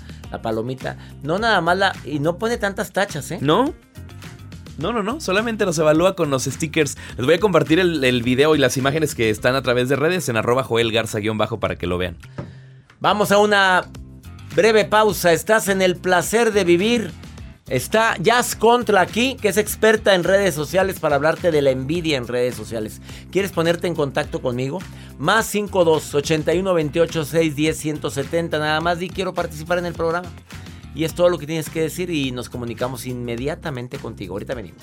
palomita. 0.43 0.97
No 1.23 1.39
nada 1.39 1.61
más 1.61 1.79
la... 1.79 1.97
Y 2.05 2.19
no 2.19 2.39
pone 2.39 2.59
tantas 2.59 2.93
tachas, 2.93 3.31
¿eh? 3.31 3.39
No. 3.41 3.73
No, 4.79 4.93
no, 4.93 5.03
no. 5.03 5.21
Solamente 5.21 5.65
los 5.65 5.79
evalúa 5.79 6.17
con 6.17 6.31
los 6.31 6.45
stickers. 6.45 6.97
Les 7.17 7.25
voy 7.25 7.37
a 7.37 7.41
compartir 7.41 7.79
el, 7.79 8.03
el 8.03 8.23
video 8.23 8.55
y 8.55 8.59
las 8.59 8.77
imágenes 8.77 9.15
que 9.15 9.31
están 9.31 9.55
a 9.55 9.63
través 9.63 9.89
de 9.89 9.97
redes 9.97 10.29
en 10.29 10.37
arroba 10.37 10.65
Joel 10.65 10.93
Garza-bajo 10.93 11.61
para 11.61 11.77
que 11.77 11.87
lo 11.87 11.97
vean. 11.97 12.17
Vamos 13.01 13.33
a 13.33 13.39
una 13.39 13.85
breve 14.55 14.85
pausa. 14.85 15.33
Estás 15.33 15.69
en 15.69 15.81
el 15.81 15.97
placer 15.97 16.53
de 16.53 16.65
vivir. 16.65 17.13
Está 17.69 18.19
Jazz 18.19 18.57
Contra 18.57 19.01
aquí, 19.01 19.37
que 19.41 19.49
es 19.49 19.57
experta 19.57 20.15
en 20.15 20.23
redes 20.23 20.55
sociales 20.55 21.01
para 21.01 21.17
hablarte 21.17 21.51
de 21.51 21.63
la 21.63 21.71
envidia 21.71 22.19
en 22.19 22.29
redes 22.29 22.55
sociales. 22.55 23.01
¿Quieres 23.33 23.53
ponerte 23.53 23.87
en 23.87 23.95
contacto 23.95 24.43
conmigo? 24.43 24.81
Más 25.19 25.47
52 25.47 26.15
81 26.15 26.75
28 26.75 27.25
610 27.25 27.77
170. 27.79 28.59
Nada 28.59 28.81
más 28.83 28.99
di 28.99 29.09
quiero 29.09 29.33
participar 29.33 29.79
en 29.79 29.87
el 29.87 29.95
programa. 29.95 30.29
Y 30.95 31.05
es 31.05 31.15
todo 31.15 31.31
lo 31.31 31.39
que 31.39 31.47
tienes 31.47 31.71
que 31.71 31.81
decir 31.81 32.11
y 32.11 32.33
nos 32.33 32.51
comunicamos 32.51 33.07
inmediatamente 33.07 33.97
contigo. 33.99 34.35
Ahorita 34.35 34.53
venimos. 34.55 34.83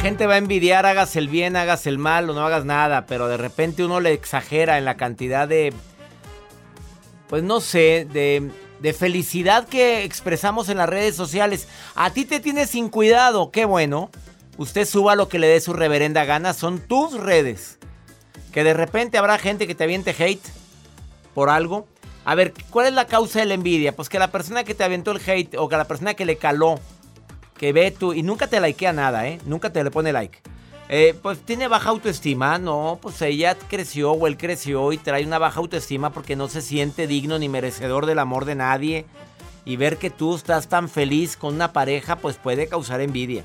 Gente 0.00 0.26
va 0.26 0.34
a 0.34 0.38
envidiar, 0.38 0.86
hagas 0.86 1.14
el 1.16 1.28
bien, 1.28 1.56
hagas 1.56 1.86
el 1.86 1.98
mal 1.98 2.30
o 2.30 2.32
no 2.32 2.40
hagas 2.40 2.64
nada, 2.64 3.04
pero 3.04 3.28
de 3.28 3.36
repente 3.36 3.84
uno 3.84 4.00
le 4.00 4.14
exagera 4.14 4.78
en 4.78 4.86
la 4.86 4.96
cantidad 4.96 5.46
de, 5.46 5.74
pues 7.28 7.42
no 7.42 7.60
sé, 7.60 8.08
de, 8.10 8.50
de 8.80 8.92
felicidad 8.94 9.68
que 9.68 10.04
expresamos 10.04 10.70
en 10.70 10.78
las 10.78 10.88
redes 10.88 11.14
sociales. 11.14 11.68
A 11.94 12.10
ti 12.10 12.24
te 12.24 12.40
tienes 12.40 12.70
sin 12.70 12.88
cuidado, 12.88 13.50
qué 13.50 13.66
bueno. 13.66 14.10
Usted 14.56 14.86
suba 14.86 15.16
lo 15.16 15.28
que 15.28 15.38
le 15.38 15.48
dé 15.48 15.60
su 15.60 15.74
reverenda 15.74 16.24
gana, 16.24 16.54
son 16.54 16.80
tus 16.80 17.12
redes. 17.12 17.78
Que 18.52 18.64
de 18.64 18.72
repente 18.72 19.18
habrá 19.18 19.38
gente 19.38 19.66
que 19.66 19.74
te 19.74 19.84
aviente 19.84 20.16
hate 20.18 20.44
por 21.34 21.50
algo. 21.50 21.86
A 22.24 22.34
ver, 22.34 22.54
¿cuál 22.70 22.86
es 22.86 22.94
la 22.94 23.06
causa 23.06 23.40
de 23.40 23.46
la 23.46 23.54
envidia? 23.54 23.94
Pues 23.94 24.08
que 24.08 24.18
la 24.18 24.32
persona 24.32 24.64
que 24.64 24.74
te 24.74 24.82
aventó 24.82 25.10
el 25.10 25.20
hate 25.24 25.56
o 25.56 25.68
que 25.68 25.76
la 25.76 25.86
persona 25.86 26.14
que 26.14 26.24
le 26.24 26.36
caló 26.36 26.80
que 27.60 27.74
ve 27.74 27.90
tú 27.90 28.14
y 28.14 28.22
nunca 28.22 28.46
te 28.46 28.58
likea 28.58 28.94
nada, 28.94 29.28
¿eh? 29.28 29.38
Nunca 29.44 29.70
te 29.70 29.84
le 29.84 29.90
pone 29.90 30.14
like. 30.14 30.38
Eh, 30.88 31.14
pues 31.20 31.40
tiene 31.40 31.68
baja 31.68 31.90
autoestima, 31.90 32.58
no, 32.58 32.98
pues 33.02 33.20
ella 33.20 33.54
creció 33.54 34.12
o 34.12 34.26
él 34.26 34.38
creció 34.38 34.92
y 34.92 34.96
trae 34.96 35.26
una 35.26 35.38
baja 35.38 35.60
autoestima 35.60 36.08
porque 36.08 36.36
no 36.36 36.48
se 36.48 36.62
siente 36.62 37.06
digno 37.06 37.38
ni 37.38 37.50
merecedor 37.50 38.06
del 38.06 38.18
amor 38.18 38.46
de 38.46 38.54
nadie. 38.54 39.04
Y 39.66 39.76
ver 39.76 39.98
que 39.98 40.08
tú 40.08 40.36
estás 40.36 40.68
tan 40.68 40.88
feliz 40.88 41.36
con 41.36 41.54
una 41.54 41.74
pareja, 41.74 42.16
pues 42.16 42.38
puede 42.38 42.66
causar 42.66 43.02
envidia. 43.02 43.44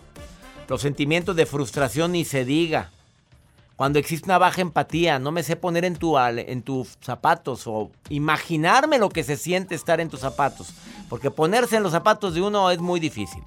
Los 0.69 0.81
sentimientos 0.81 1.35
de 1.35 1.45
frustración 1.45 2.13
ni 2.13 2.23
se 2.23 2.45
diga. 2.45 2.91
Cuando 3.75 3.99
existe 3.99 4.27
una 4.27 4.37
baja 4.37 4.61
empatía, 4.61 5.19
no 5.19 5.33
me 5.33 5.43
sé 5.43 5.57
poner 5.57 5.83
en, 5.83 5.97
tu, 5.97 6.17
en 6.17 6.61
tus 6.61 6.97
zapatos 7.01 7.67
o 7.67 7.91
imaginarme 8.07 8.97
lo 8.97 9.09
que 9.09 9.25
se 9.25 9.35
siente 9.35 9.75
estar 9.75 9.99
en 9.99 10.07
tus 10.07 10.21
zapatos. 10.21 10.69
Porque 11.09 11.31
ponerse 11.31 11.75
en 11.75 11.83
los 11.83 11.91
zapatos 11.91 12.33
de 12.33 12.41
uno 12.41 12.71
es 12.71 12.79
muy 12.79 13.01
difícil. 13.01 13.43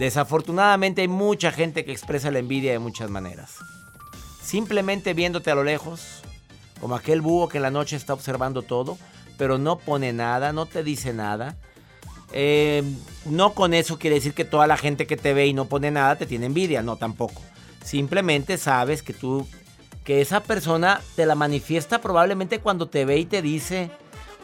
Desafortunadamente 0.00 1.02
hay 1.02 1.08
mucha 1.08 1.52
gente 1.52 1.84
que 1.84 1.92
expresa 1.92 2.30
la 2.30 2.38
envidia 2.38 2.72
de 2.72 2.78
muchas 2.78 3.10
maneras. 3.10 3.56
Simplemente 4.42 5.12
viéndote 5.12 5.50
a 5.50 5.54
lo 5.54 5.62
lejos, 5.62 6.22
como 6.80 6.94
aquel 6.94 7.20
búho 7.20 7.50
que 7.50 7.58
en 7.58 7.64
la 7.64 7.70
noche 7.70 7.96
está 7.96 8.14
observando 8.14 8.62
todo, 8.62 8.96
pero 9.36 9.58
no 9.58 9.76
pone 9.76 10.14
nada, 10.14 10.54
no 10.54 10.64
te 10.64 10.82
dice 10.82 11.12
nada. 11.12 11.58
Eh, 12.32 12.82
no 13.26 13.52
con 13.52 13.74
eso 13.74 13.98
quiere 13.98 14.16
decir 14.16 14.32
que 14.32 14.46
toda 14.46 14.66
la 14.66 14.78
gente 14.78 15.06
que 15.06 15.18
te 15.18 15.34
ve 15.34 15.48
y 15.48 15.52
no 15.52 15.66
pone 15.66 15.90
nada 15.90 16.16
te 16.16 16.24
tiene 16.24 16.46
envidia, 16.46 16.80
no 16.80 16.96
tampoco. 16.96 17.42
Simplemente 17.84 18.56
sabes 18.56 19.02
que 19.02 19.12
tú, 19.12 19.46
que 20.04 20.22
esa 20.22 20.42
persona 20.42 21.02
te 21.14 21.26
la 21.26 21.34
manifiesta 21.34 22.00
probablemente 22.00 22.60
cuando 22.60 22.88
te 22.88 23.04
ve 23.04 23.18
y 23.18 23.26
te 23.26 23.42
dice, 23.42 23.90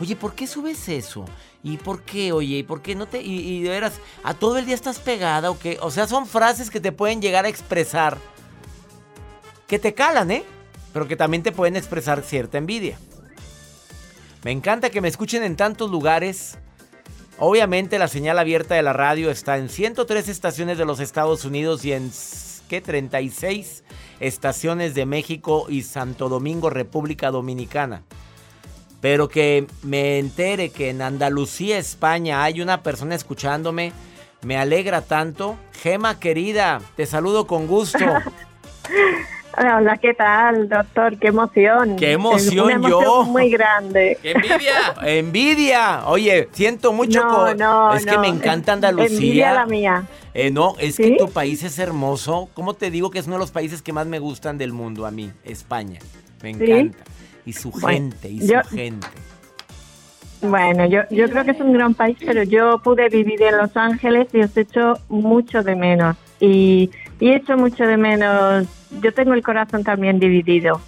oye, 0.01 0.17
¿por 0.17 0.35
qué 0.35 0.47
subes 0.47 0.89
eso? 0.89 1.25
¿Y 1.63 1.79
por 1.79 2.03
qué, 2.03 2.33
oye? 2.33 2.59
¿Y 2.59 2.63
por 2.63 2.83
qué 2.83 2.95
no 2.95 3.07
te.? 3.07 3.23
Y, 3.23 3.63
de 3.63 3.71
veras, 3.71 3.95
¿a 4.23 4.35
todo 4.35 4.59
el 4.59 4.67
día 4.67 4.75
estás 4.75 4.99
pegada 4.99 5.51
o 5.51 5.59
qué? 5.59 5.79
O 5.81 5.91
sea, 5.91 6.07
son 6.07 6.27
frases 6.27 6.71
que 6.71 6.81
te 6.81 6.93
pueden 6.93 7.21
llegar 7.21 7.45
a 7.45 7.49
expresar. 7.49 8.19
Que 9.67 9.79
te 9.79 9.95
calan, 9.95 10.31
¿eh? 10.31 10.45
Pero 10.93 11.09
que 11.09 11.17
también 11.17 11.43
te 11.43 11.53
pueden 11.53 11.77
expresar 11.77 12.23
cierta 12.23 12.59
envidia. 12.59 12.99
Me 14.45 14.53
encanta 14.53 14.91
que 14.91 15.01
me 15.01 15.09
escuchen 15.09 15.43
en 15.43 15.57
tantos 15.57 15.91
lugares. 15.91 16.57
Obviamente 17.39 17.99
la 17.99 18.09
señal 18.09 18.39
abierta 18.39 18.77
de 18.77 18.83
la 18.83 18.93
radio 18.93 19.31
está 19.31 19.59
en 19.59 19.69
103 19.69 20.29
estaciones 20.29 20.79
de 20.79 20.85
los 20.85 21.01
Estados 21.01 21.45
Unidos 21.45 21.85
y 21.85 21.93
en 21.93 22.11
¿qué? 22.69 22.81
36 22.81 23.83
estaciones 24.21 24.95
de 24.95 25.05
México 25.05 25.67
y 25.69 25.83
Santo 25.83 26.29
Domingo, 26.29 26.71
República 26.71 27.31
Dominicana. 27.31 28.05
Pero 29.01 29.29
que 29.29 29.67
me 29.83 30.19
entere 30.19 30.71
que 30.71 30.91
en 30.91 31.03
Andalucía, 31.03 31.79
España, 31.79 32.43
hay 32.43 32.61
una 32.61 32.83
persona 32.83 33.15
escuchándome, 33.15 33.93
me 34.43 34.57
alegra 34.57 35.03
tanto. 35.03 35.57
Gema 35.83 36.19
querida, 36.19 36.81
te 36.97 37.07
saludo 37.07 37.47
con 37.47 37.67
gusto. 37.67 37.99
Hola, 39.59 39.97
¿qué 39.97 40.13
tal, 40.13 40.69
doctor? 40.69 41.19
Qué 41.19 41.29
emoción. 41.29 41.97
Qué 41.97 42.13
emoción, 42.13 42.83
yo. 42.83 43.25
Muy 43.25 43.49
grande. 43.49 44.19
¡Qué 44.23 44.33
envidia! 44.33 44.75
¡Envidia! 45.03 46.03
Oye, 46.07 46.49
siento 46.53 46.93
mucho. 46.93 47.25
No, 47.25 47.55
no, 47.55 47.95
es 47.95 48.05
que 48.05 48.19
me 48.19 48.29
encanta 48.29 48.75
Andalucía. 48.75 49.17
Envidia 49.17 49.55
la 49.55 49.65
mía. 49.65 50.05
Eh, 50.35 50.51
no, 50.51 50.75
es 50.79 50.99
que 50.99 51.17
tu 51.17 51.31
país 51.31 51.63
es 51.63 51.79
hermoso. 51.79 52.51
¿Cómo 52.53 52.75
te 52.75 52.91
digo 52.91 53.11
que 53.11 53.19
es 53.19 53.27
uno 53.27 53.37
de 53.37 53.41
los 53.41 53.51
países 53.51 53.81
que 53.81 53.95
más 53.95 54.07
me 54.07 54.19
gustan 54.19 54.59
del 54.59 54.75
mundo 54.75 55.07
a 55.07 55.11
mí? 55.11 55.33
España. 55.45 56.01
Me 56.43 56.51
encanta 56.51 56.99
y 57.47 57.53
su 57.53 57.73
gente, 57.73 58.29
y 58.29 58.47
su 58.47 58.55
gente. 58.69 59.07
Bueno, 60.43 60.85
yo, 60.87 61.01
yo 61.11 61.29
creo 61.31 61.45
que 61.45 61.53
es 61.53 61.61
un 61.61 61.73
gran 61.73 61.95
país, 61.95 62.19
pero 62.25 62.43
yo 62.43 62.79
pude 62.83 63.09
vivir 63.09 63.41
en 63.43 63.57
Los 63.57 63.77
Ángeles 63.77 64.29
y 64.33 64.43
os 64.43 64.57
echo 64.57 64.95
mucho 65.09 65.63
de 65.63 65.75
menos. 65.75 66.17
Y, 66.41 66.91
y 67.21 67.33
echo 67.33 67.57
mucho 67.57 67.87
de 67.87 67.97
menos. 67.97 68.67
Yo 69.01 69.13
tengo 69.15 69.33
el 69.33 69.43
corazón 69.43 69.83
también 69.83 70.19
dividido. 70.19 70.81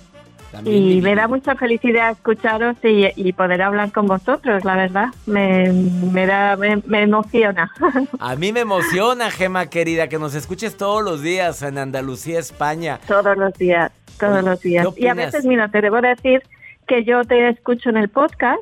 y 0.64 1.00
me 1.02 1.14
da 1.14 1.28
mucha 1.28 1.54
felicidad 1.56 2.10
escucharos 2.10 2.76
y, 2.82 3.32
poder 3.32 3.62
hablar 3.62 3.92
con 3.92 4.06
vosotros, 4.06 4.64
la 4.64 4.76
verdad. 4.76 5.08
Me, 5.26 5.72
me, 5.72 6.26
da, 6.26 6.56
me, 6.56 7.02
emociona. 7.02 7.70
A 8.18 8.36
mí 8.36 8.52
me 8.52 8.60
emociona, 8.60 9.30
Gema 9.30 9.66
querida, 9.66 10.08
que 10.08 10.18
nos 10.18 10.34
escuches 10.34 10.76
todos 10.76 11.02
los 11.02 11.22
días 11.22 11.62
en 11.62 11.78
Andalucía, 11.78 12.38
España. 12.38 13.00
Todos 13.06 13.36
los 13.36 13.54
días 13.54 13.90
todos 14.18 14.44
los 14.44 14.60
días. 14.60 14.86
Y 14.96 15.06
a 15.06 15.14
veces, 15.14 15.44
mira, 15.44 15.68
te 15.68 15.80
debo 15.80 16.00
decir 16.00 16.42
que 16.86 17.04
yo 17.04 17.24
te 17.24 17.48
escucho 17.48 17.90
en 17.90 17.96
el 17.96 18.08
podcast 18.08 18.60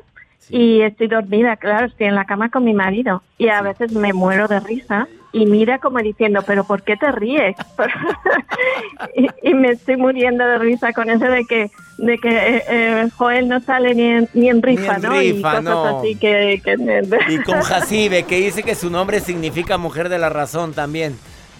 y 0.49 0.81
estoy 0.81 1.07
dormida, 1.07 1.57
claro, 1.57 1.87
estoy 1.87 2.07
en 2.07 2.15
la 2.15 2.25
cama 2.25 2.49
con 2.49 2.63
mi 2.63 2.73
marido 2.73 3.21
y 3.37 3.49
a 3.49 3.61
veces 3.61 3.91
me 3.91 4.13
muero 4.13 4.47
de 4.47 4.59
risa 4.59 5.07
y 5.33 5.45
mira 5.45 5.79
como 5.79 5.99
diciendo, 5.99 6.41
pero 6.45 6.63
¿por 6.63 6.83
qué 6.83 6.95
te 6.95 7.11
ríes? 7.11 7.55
y, 9.43 9.53
me 9.53 9.71
estoy 9.71 9.97
muriendo 9.97 10.45
de 10.45 10.57
risa 10.57 10.93
con 10.93 11.09
eso 11.09 11.25
de 11.25 11.45
que 11.45 11.69
de 11.97 12.17
que 12.19 12.29
eh, 12.29 12.63
eh, 12.69 13.09
Joel 13.17 13.49
no 13.49 13.59
sale 13.59 13.95
ni 13.95 14.03
en, 14.03 14.29
ni 14.33 14.49
en 14.49 14.61
rifa, 14.61 14.99
¿no? 14.99 15.19
y 15.21 15.41
cosas 15.41 15.95
así 15.95 16.15
que, 16.15 16.61
y 17.29 17.37
con 17.39 17.61
Jacibe, 17.61 18.23
que 18.23 18.37
dice 18.37 18.61
que 18.61 18.75
su 18.75 18.89
nombre 18.89 19.19
significa 19.19 19.77
mujer 19.77 20.09
de 20.09 20.19
la 20.19 20.29
razón 20.29 20.73
también. 20.73 21.17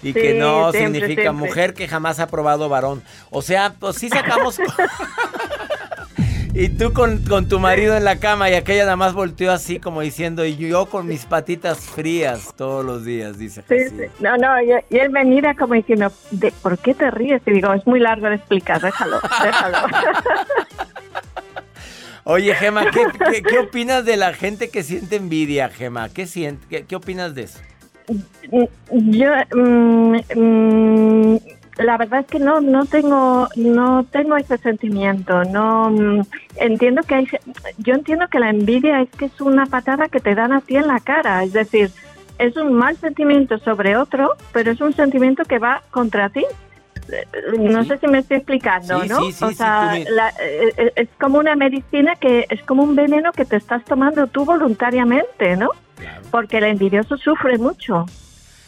Y 0.10 0.14
que 0.14 0.34
no 0.34 0.72
significa 0.72 1.32
mujer 1.32 1.74
que 1.74 1.88
jamás 1.88 2.20
ha 2.20 2.28
probado 2.28 2.70
varón. 2.70 3.04
O 3.30 3.42
sea, 3.42 3.74
pues 3.80 3.98
sí 3.98 4.10
sacamos... 4.10 4.60
y 6.54 6.70
tú 6.70 6.92
con, 6.94 7.24
tu 7.48 7.60
marido 7.60 7.96
en 7.96 8.04
la 8.04 8.18
cama 8.18 8.50
y 8.50 8.56
aquella 8.56 8.84
nada 8.84 8.96
más 8.96 9.14
volteó 9.14 9.52
así 9.52 9.80
como 9.80 10.02
diciendo, 10.02 10.44
y 10.46 10.56
yo 10.58 10.88
con 10.88 11.08
mis 11.08 11.26
patitas 11.26 11.80
frías 11.80 12.54
todos 12.56 12.84
los 12.84 13.06
días, 13.06 13.38
dice. 13.38 13.64
Sí, 13.70 13.76
No, 14.20 14.38
no, 14.38 14.62
y, 14.62 14.72
él 14.90 15.12
me 15.12 15.24
mira 15.24 15.54
como 15.56 15.76
diciendo, 15.76 16.12
¿de, 16.32 16.52
¿por 16.52 16.80
qué 16.80 16.94
te 16.94 17.12
ríes? 17.12 17.42
Y 17.46 17.52
digo, 17.52 17.74
es 17.74 17.86
muy 17.86 18.00
largo 18.00 18.28
de 18.28 18.36
explicar, 18.36 18.82
déjalo, 18.82 19.20
déjalo. 19.44 19.78
Oye, 22.24 22.56
Gema, 22.56 22.92
¿qué, 22.92 23.42
qué, 23.42 23.60
opinas 23.60 24.04
de 24.04 24.18
la 24.18 24.34
gente 24.34 24.70
que 24.70 24.84
siente 24.84 25.16
envidia, 25.16 25.70
Gema? 25.70 26.10
¿Qué, 26.10 26.26
siente, 26.26 26.86
qué 26.86 26.96
opinas 26.96 27.36
de 27.36 27.44
eso? 27.44 27.60
Yo, 28.92 29.32
mm, 29.54 30.16
mm, 30.36 31.38
la 31.78 31.98
verdad 31.98 32.22
es 32.22 32.28
que 32.28 32.40
no, 32.40 32.62
no 32.62 32.86
tengo, 32.86 33.48
no 33.56 34.06
tengo 34.06 34.38
ese 34.38 34.58
sentimiento. 34.58 35.44
No 35.46 35.90
mm, 35.90 36.22
entiendo 36.58 37.04
que 37.04 37.16
hay, 37.16 37.28
yo 37.78 37.94
entiendo 37.94 38.28
que 38.28 38.40
la 38.40 38.50
envidia 38.50 39.02
es 39.02 39.10
que 39.10 39.26
es 39.26 39.42
una 39.42 39.66
patada 39.66 40.08
que 40.08 40.20
te 40.20 40.36
dan 40.36 40.54
a 40.54 40.62
ti 40.62 40.78
en 40.78 40.88
la 40.88 41.00
cara. 41.00 41.44
Es 41.44 41.54
decir, 41.54 41.92
es 42.40 42.56
un 42.56 42.74
mal 42.74 42.98
sentimiento 42.98 43.58
sobre 43.60 43.98
otro, 43.98 44.36
pero 44.54 44.72
es 44.72 44.82
un 44.82 44.94
sentimiento 44.94 45.44
que 45.44 45.60
va 45.60 45.82
contra 45.92 46.30
ti. 46.30 46.46
No 47.60 47.84
sé 47.86 47.98
si 47.98 48.08
me 48.08 48.20
estoy 48.20 48.38
explicando, 48.38 49.04
¿no? 49.06 49.20
o 49.20 49.32
sea, 49.32 49.98
eh, 49.98 50.06
eh, 50.78 50.92
es 50.96 51.10
como 51.20 51.40
una 51.40 51.56
medicina 51.56 52.16
que 52.16 52.46
es 52.50 52.62
como 52.64 52.84
un 52.84 52.96
veneno 52.96 53.32
que 53.32 53.46
te 53.46 53.56
estás 53.56 53.84
tomando 53.86 54.28
tú 54.28 54.46
voluntariamente, 54.46 55.56
¿no? 55.56 55.70
Porque 56.32 56.58
el 56.58 56.66
envidioso 56.66 57.18
sufre 57.18 57.58
mucho. 57.58 58.06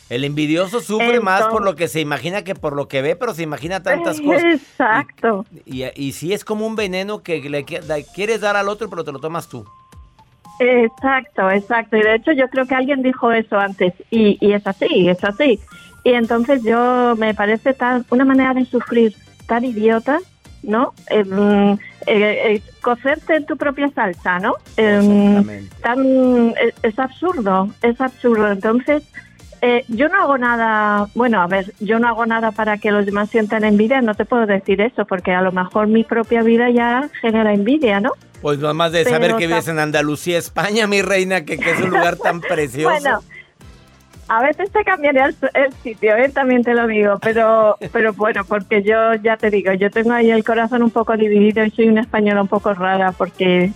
El 0.10 0.24
envidioso 0.24 0.82
sufre 0.82 1.20
más 1.20 1.46
por 1.48 1.64
lo 1.64 1.76
que 1.76 1.88
se 1.88 2.00
imagina 2.00 2.44
que 2.44 2.56
por 2.56 2.76
lo 2.76 2.88
que 2.88 3.04
ve, 3.04 3.16
pero 3.16 3.34
se 3.36 3.44
imagina 3.44 3.84
tantas 3.84 4.20
cosas. 4.20 4.44
Exacto. 4.44 5.46
Y, 5.66 5.84
y, 5.96 6.14
sí 6.14 6.34
es 6.34 6.44
como 6.44 6.66
un 6.66 6.76
veneno 6.76 7.22
que 7.22 7.48
le, 7.48 7.64
quieres 7.64 8.42
dar 8.42 8.56
al 8.56 8.70
otro, 8.70 8.90
pero 8.90 9.04
te 9.04 9.12
lo 9.12 9.20
tomas 9.20 9.48
tú. 9.48 9.66
Exacto, 10.60 11.52
exacto. 11.52 11.96
Y 11.96 12.02
de 12.02 12.16
hecho 12.16 12.32
yo 12.32 12.48
creo 12.50 12.66
que 12.66 12.74
alguien 12.74 13.04
dijo 13.04 13.32
eso 13.32 13.58
antes. 13.60 13.94
Y, 14.10 14.38
y 14.42 14.54
es 14.54 14.66
así, 14.66 15.08
es 15.08 15.24
así. 15.24 15.60
Y 16.04 16.14
entonces 16.14 16.64
yo 16.64 17.16
me 17.18 17.34
parece 17.34 17.74
tan, 17.74 18.06
una 18.10 18.26
manera 18.26 18.54
de 18.54 18.66
sufrir 18.66 19.16
tan 19.48 19.66
idiota, 19.66 20.20
¿no? 20.64 20.94
Em, 21.10 21.74
eh, 21.74 21.78
eh, 22.08 22.62
cocerte 22.82 23.36
en 23.36 23.46
tu 23.46 23.58
propia 23.58 23.90
salsa, 23.90 24.40
¿no? 24.40 24.56
Em, 24.78 25.68
tan, 25.82 26.54
es, 26.62 26.74
es 26.84 27.00
absurdo, 27.00 27.70
es 27.82 28.00
absurdo. 28.00 28.52
Entonces, 28.52 29.04
eh, 29.62 29.84
yo 29.90 30.08
no 30.08 30.22
hago 30.22 30.38
nada, 30.38 31.08
bueno, 31.16 31.42
a 31.42 31.48
ver, 31.48 31.74
yo 31.80 32.00
no 32.00 32.08
hago 32.08 32.26
nada 32.26 32.52
para 32.52 32.78
que 32.78 32.92
los 32.92 33.06
demás 33.06 33.30
sientan 33.30 33.66
envidia, 33.66 34.02
no 34.02 34.16
te 34.16 34.24
puedo 34.24 34.46
decir 34.46 34.80
eso, 34.80 35.06
porque 35.06 35.32
a 35.32 35.42
lo 35.42 35.52
mejor 35.52 35.88
mi 35.88 36.04
propia 36.06 36.44
vida 36.44 36.70
ya 36.70 37.10
genera 37.22 37.54
envidia, 37.54 38.00
¿no? 38.00 38.12
Pues 38.42 38.60
nada 38.60 38.74
más 38.74 38.94
de 38.94 39.04
saber 39.04 39.36
que 39.36 39.48
vives 39.48 39.68
en 39.68 39.80
Andalucía, 39.80 40.38
España, 40.38 40.88
mi 40.88 41.02
reina, 41.02 41.44
que, 41.44 41.58
que 41.58 41.72
es 41.72 41.82
un 41.82 41.90
lugar 41.90 42.16
tan 42.16 42.40
precioso. 42.42 42.90
bueno, 42.90 43.22
a 44.30 44.42
veces 44.44 44.72
te 44.72 44.84
cambiaría 44.84 45.26
el, 45.26 45.36
el 45.56 45.74
sitio, 45.84 46.16
¿eh? 46.16 46.30
también 46.30 46.64
te 46.64 46.74
lo 46.74 46.88
digo, 46.88 47.18
pero, 47.22 47.78
pero 47.92 48.14
bueno, 48.14 48.46
porque 48.46 48.84
yo 48.84 49.16
ya 49.16 49.38
te 49.38 49.50
digo, 49.50 49.74
yo 49.74 49.90
tengo 49.92 50.14
ahí 50.14 50.32
el 50.32 50.44
corazón 50.44 50.84
un 50.84 50.92
poco 50.92 51.18
dividido 51.18 51.66
y 51.66 51.72
soy 51.72 51.88
una 51.90 52.02
española 52.02 52.42
un 52.42 52.48
poco 52.48 52.74
rara 52.74 53.12
porque 53.12 53.72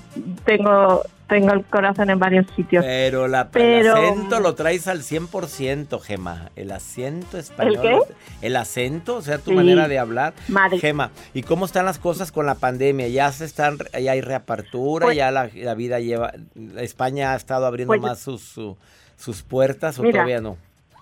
tengo 0.46 1.02
tengo 1.28 1.54
el 1.54 1.64
corazón 1.66 2.12
en 2.12 2.20
varios 2.20 2.46
sitios. 2.56 2.84
Pero, 2.86 3.28
la, 3.28 3.50
el 3.56 3.88
acento 3.88 4.40
lo 4.40 4.54
traes 4.54 4.88
al 4.88 5.00
100%, 5.02 6.00
Gema. 6.00 6.52
El 6.56 6.70
acento 6.72 7.40
español. 7.40 7.76
¿El 7.76 7.82
qué? 7.82 8.00
El 8.46 8.56
acento, 8.56 9.16
o 9.16 9.22
sea, 9.24 9.40
tu 9.40 9.50
Sí. 9.52 9.56
manera 9.56 9.88
de 9.88 9.98
hablar. 9.98 10.34
Madre. 10.50 10.78
Gema, 10.80 11.10
¿y 11.34 11.42
cómo 11.42 11.66
están 11.66 11.86
las 11.86 11.98
cosas 11.98 12.32
con 12.32 12.46
la 12.46 12.56
pandemia? 12.56 13.08
¿Ya 13.08 13.32
se 13.32 13.46
están, 13.46 13.78
ya 14.00 14.12
hay 14.12 14.22
reapertura? 14.22 15.06
Pues- 15.08 15.18
¿Ya 15.18 15.32
la, 15.32 15.50
la 15.56 15.74
vida 15.74 16.00
lleva... 16.02 16.34
España 16.78 17.32
ha 17.34 17.36
estado 17.36 17.66
abriendo 17.66 17.94
Pues- 17.94 18.02
más 18.02 18.20
sus, 18.20 18.42
su- 18.42 18.78
sus 19.18 19.44
puertas 19.44 20.00
o 20.00 20.04
Mira, 20.04 20.14
todavía 20.14 20.42
no? 20.42 20.58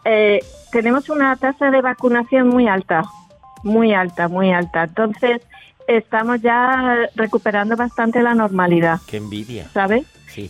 Eh, 0.06 0.39
tenemos 0.71 1.10
una 1.10 1.36
tasa 1.36 1.69
de 1.71 1.82
vacunación 1.82 2.47
muy 2.47 2.67
alta, 2.67 3.04
muy 3.63 3.93
alta, 3.93 4.28
muy 4.28 4.52
alta. 4.52 4.84
Entonces, 4.84 5.41
estamos 5.88 6.41
ya 6.41 7.10
recuperando 7.15 7.76
bastante 7.76 8.21
la 8.21 8.34
normalidad, 8.34 9.00
Qué 9.08 9.17
envidia. 9.17 9.67
¿sabes? 9.74 10.06
Sí. 10.28 10.50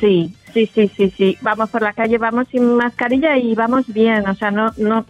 Sí, 0.00 0.34
sí, 0.52 0.70
sí, 0.72 0.88
sí, 0.88 1.10
sí. 1.16 1.38
Vamos 1.42 1.70
por 1.70 1.82
la 1.82 1.92
calle, 1.92 2.18
vamos 2.18 2.48
sin 2.50 2.76
mascarilla 2.76 3.36
y 3.36 3.54
vamos 3.54 3.86
bien. 3.86 4.28
O 4.28 4.34
sea, 4.34 4.50
no, 4.50 4.72
no. 4.76 5.04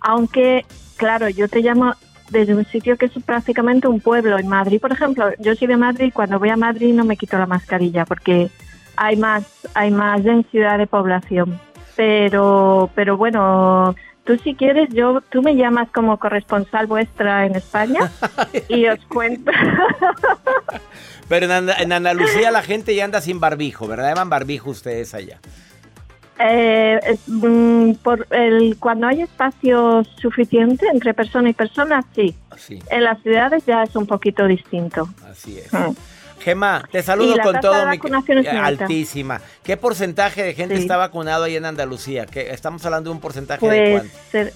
Aunque, 0.00 0.64
claro, 0.96 1.28
yo 1.28 1.48
te 1.48 1.60
llamo 1.60 1.94
desde 2.30 2.54
un 2.54 2.64
sitio 2.64 2.96
que 2.96 3.06
es 3.06 3.12
prácticamente 3.24 3.88
un 3.88 4.00
pueblo. 4.00 4.38
En 4.38 4.48
Madrid, 4.48 4.80
por 4.80 4.92
ejemplo, 4.92 5.30
yo 5.38 5.54
soy 5.54 5.68
de 5.68 5.76
Madrid. 5.76 6.12
Cuando 6.14 6.38
voy 6.38 6.50
a 6.50 6.56
Madrid 6.56 6.94
no 6.94 7.04
me 7.04 7.16
quito 7.16 7.38
la 7.38 7.46
mascarilla 7.46 8.04
porque 8.04 8.50
hay 8.96 9.16
más, 9.16 9.44
hay 9.74 9.90
más 9.90 10.22
densidad 10.24 10.78
de 10.78 10.86
población. 10.86 11.58
Pero, 11.96 12.90
pero 12.94 13.16
bueno, 13.16 13.94
tú 14.24 14.36
si 14.38 14.54
quieres, 14.54 14.88
yo, 14.92 15.22
tú 15.30 15.40
me 15.42 15.56
llamas 15.56 15.88
como 15.94 16.18
corresponsal 16.18 16.86
vuestra 16.86 17.46
en 17.46 17.56
España 17.56 18.10
y 18.68 18.86
os 18.86 18.98
cuento. 19.06 19.50
Pero 21.28 21.46
en, 21.46 21.52
Anda- 21.52 21.76
en 21.80 21.92
Andalucía 21.92 22.50
la 22.52 22.62
gente 22.62 22.94
ya 22.94 23.04
anda 23.04 23.20
sin 23.20 23.40
barbijo, 23.40 23.88
¿verdad? 23.88 24.10
Llaman 24.10 24.30
barbijo 24.30 24.70
ustedes 24.70 25.12
allá. 25.12 25.40
Eh, 26.38 27.00
eh, 27.02 27.18
mm, 27.26 27.94
por 27.94 28.26
el, 28.30 28.76
cuando 28.78 29.06
hay 29.08 29.22
espacio 29.22 30.04
suficiente 30.20 30.86
entre 30.92 31.14
persona 31.14 31.48
y 31.48 31.52
persona, 31.52 32.04
sí. 32.14 32.34
Sí, 32.56 32.78
En 32.90 33.04
las 33.04 33.20
ciudades 33.22 33.64
ya 33.66 33.82
es 33.82 33.96
un 33.96 34.06
poquito 34.06 34.46
distinto. 34.46 35.08
así 35.28 35.58
es. 35.58 35.72
Mm. 35.72 35.94
Gema, 36.46 36.88
te 36.92 37.02
saludo 37.02 37.34
con 37.42 37.58
todo 37.60 37.74
mi 37.88 38.46
altísima. 38.46 39.40
¿Qué 39.64 39.76
porcentaje 39.76 40.44
de 40.44 40.54
gente 40.54 40.76
Sí. 40.76 40.82
está 40.82 40.96
vacunado 40.96 41.42
ahí 41.42 41.56
en 41.56 41.64
Andalucía? 41.64 42.24
¿Qué- 42.24 42.50
estamos 42.52 42.86
hablando 42.86 43.10
de 43.10 43.14
un 43.16 43.20
porcentaje 43.20 43.68
de 43.68 43.90
Pues, 43.90 43.92
cuánto? 44.02 44.18
ser- 44.30 44.52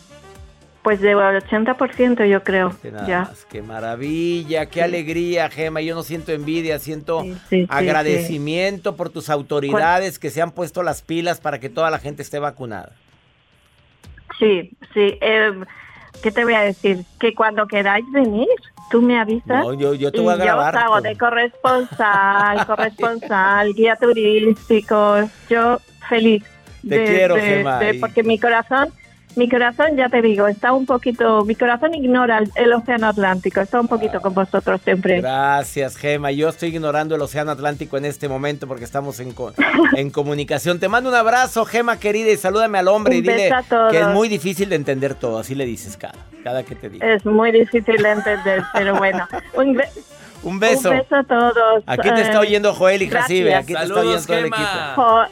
pues 0.85 1.00
de 1.00 1.16
80% 1.16 2.24
yo 2.24 2.44
creo. 2.44 2.72
Nada 2.85 3.07
Ya. 3.09 3.18
más, 3.22 3.44
qué 3.50 3.61
maravilla, 3.61 4.66
qué 4.66 4.85
alegría, 4.85 5.50
Gema. 5.50 5.81
Yo 5.81 5.96
no 5.96 6.05
siento 6.05 6.31
envidia, 6.31 6.79
siento 6.79 7.22
Sí, 7.22 7.33
sí, 7.50 7.61
sí, 7.62 7.66
agradecimiento 7.68 8.94
por 8.94 9.11
tus 9.11 9.29
autoridades 9.29 10.20
que 10.20 10.31
se 10.31 10.40
han 10.42 10.53
puesto 10.53 10.85
las 10.85 11.03
pilas 11.03 11.40
para 11.40 11.59
que 11.59 11.70
toda 11.70 11.90
la 11.90 11.98
gente 11.98 12.22
esté 12.22 12.38
vacunada. 12.38 12.92
Sí, 14.38 14.70
sí. 14.94 15.18
eh, 15.20 15.53
¿Qué 16.22 16.30
te 16.30 16.44
voy 16.44 16.54
a 16.54 16.61
decir? 16.62 17.04
Que 17.18 17.35
cuando 17.35 17.66
queráis 17.66 18.04
venir, 18.12 18.48
tú 18.90 19.00
me 19.00 19.18
avisas. 19.18 19.64
No, 19.64 19.72
yo, 19.74 19.94
yo 19.94 20.12
te 20.12 20.20
voy 20.20 20.33
a 20.33 20.37
grabar. 20.37 20.74
Yo 20.74 20.80
hago 20.80 21.00
de 21.00 21.16
corresponsal, 21.16 22.66
corresponsal, 22.66 23.72
guía 23.74 23.96
turístico. 23.96 25.16
Yo 25.48 25.78
feliz. 26.09 26.42
Te 26.88 26.98
de- 26.98 27.04
quiero, 27.04 27.35
de- 27.37 27.40
Gemma, 27.42 27.78
de- 27.78 27.94
porque 27.94 28.22
mi 28.22 28.38
corazón, 28.38 28.88
mi 29.36 29.48
corazón, 29.48 29.96
ya 29.96 30.08
te 30.08 30.20
digo, 30.22 30.48
está 30.48 30.72
un 30.72 30.86
poquito, 30.86 31.44
mi 31.44 31.54
corazón 31.54 31.94
ignora 31.94 32.38
el, 32.38 32.50
el 32.56 32.72
océano 32.72 33.06
Atlántico, 33.08 33.60
está 33.60 33.80
un 33.80 33.88
poquito 33.88 34.20
con 34.20 34.34
vosotros 34.34 34.80
siempre. 34.82 35.20
Gracias, 35.20 35.96
Gema. 35.96 36.30
Yo 36.32 36.48
estoy 36.48 36.70
ignorando 36.70 37.14
el 37.14 37.22
Océano 37.22 37.50
Atlántico 37.52 37.96
en 37.96 38.04
este 38.04 38.28
momento 38.28 38.66
porque 38.66 38.84
estamos 38.84 39.20
en, 39.20 39.32
co- 39.32 39.52
en 39.96 40.10
comunicación. 40.10 40.80
Te 40.80 40.88
mando 40.88 41.10
un 41.10 41.16
abrazo, 41.16 41.64
Gema 41.64 41.98
querida, 41.98 42.30
y 42.30 42.36
salúdame 42.36 42.78
al 42.78 42.88
hombre 42.88 43.16
y 43.16 43.20
dile 43.20 43.50
que 43.90 44.00
es 44.00 44.08
muy 44.08 44.28
difícil 44.28 44.68
de 44.68 44.76
entender 44.76 45.14
todo. 45.14 45.38
Así 45.38 45.54
le 45.54 45.64
dices 45.64 45.96
cada, 45.96 46.14
cada 46.42 46.62
que 46.64 46.74
te 46.74 46.88
diga. 46.90 47.06
Es 47.14 47.24
muy 47.24 47.52
difícil 47.52 47.96
de 47.96 48.10
entender, 48.10 48.62
pero 48.72 48.96
bueno. 48.96 49.26
Un, 49.54 49.74
be- 49.74 49.88
Un 50.42 50.58
beso. 50.58 50.90
un 50.90 50.98
beso 50.98 51.16
a 51.16 51.24
todos. 51.24 51.82
Aquí 51.86 52.08
te 52.10 52.22
está 52.22 52.40
oyendo 52.40 52.74
Joel 52.74 53.02
y 53.02 53.08
Jacibe. 53.10 53.54
Aquí 53.54 53.74
te 53.74 53.82
está 53.82 54.00
oyendo 54.00 54.22
todo 54.26 54.36
el 54.38 54.46
equipo. 54.46 54.62
Jo- 54.96 55.24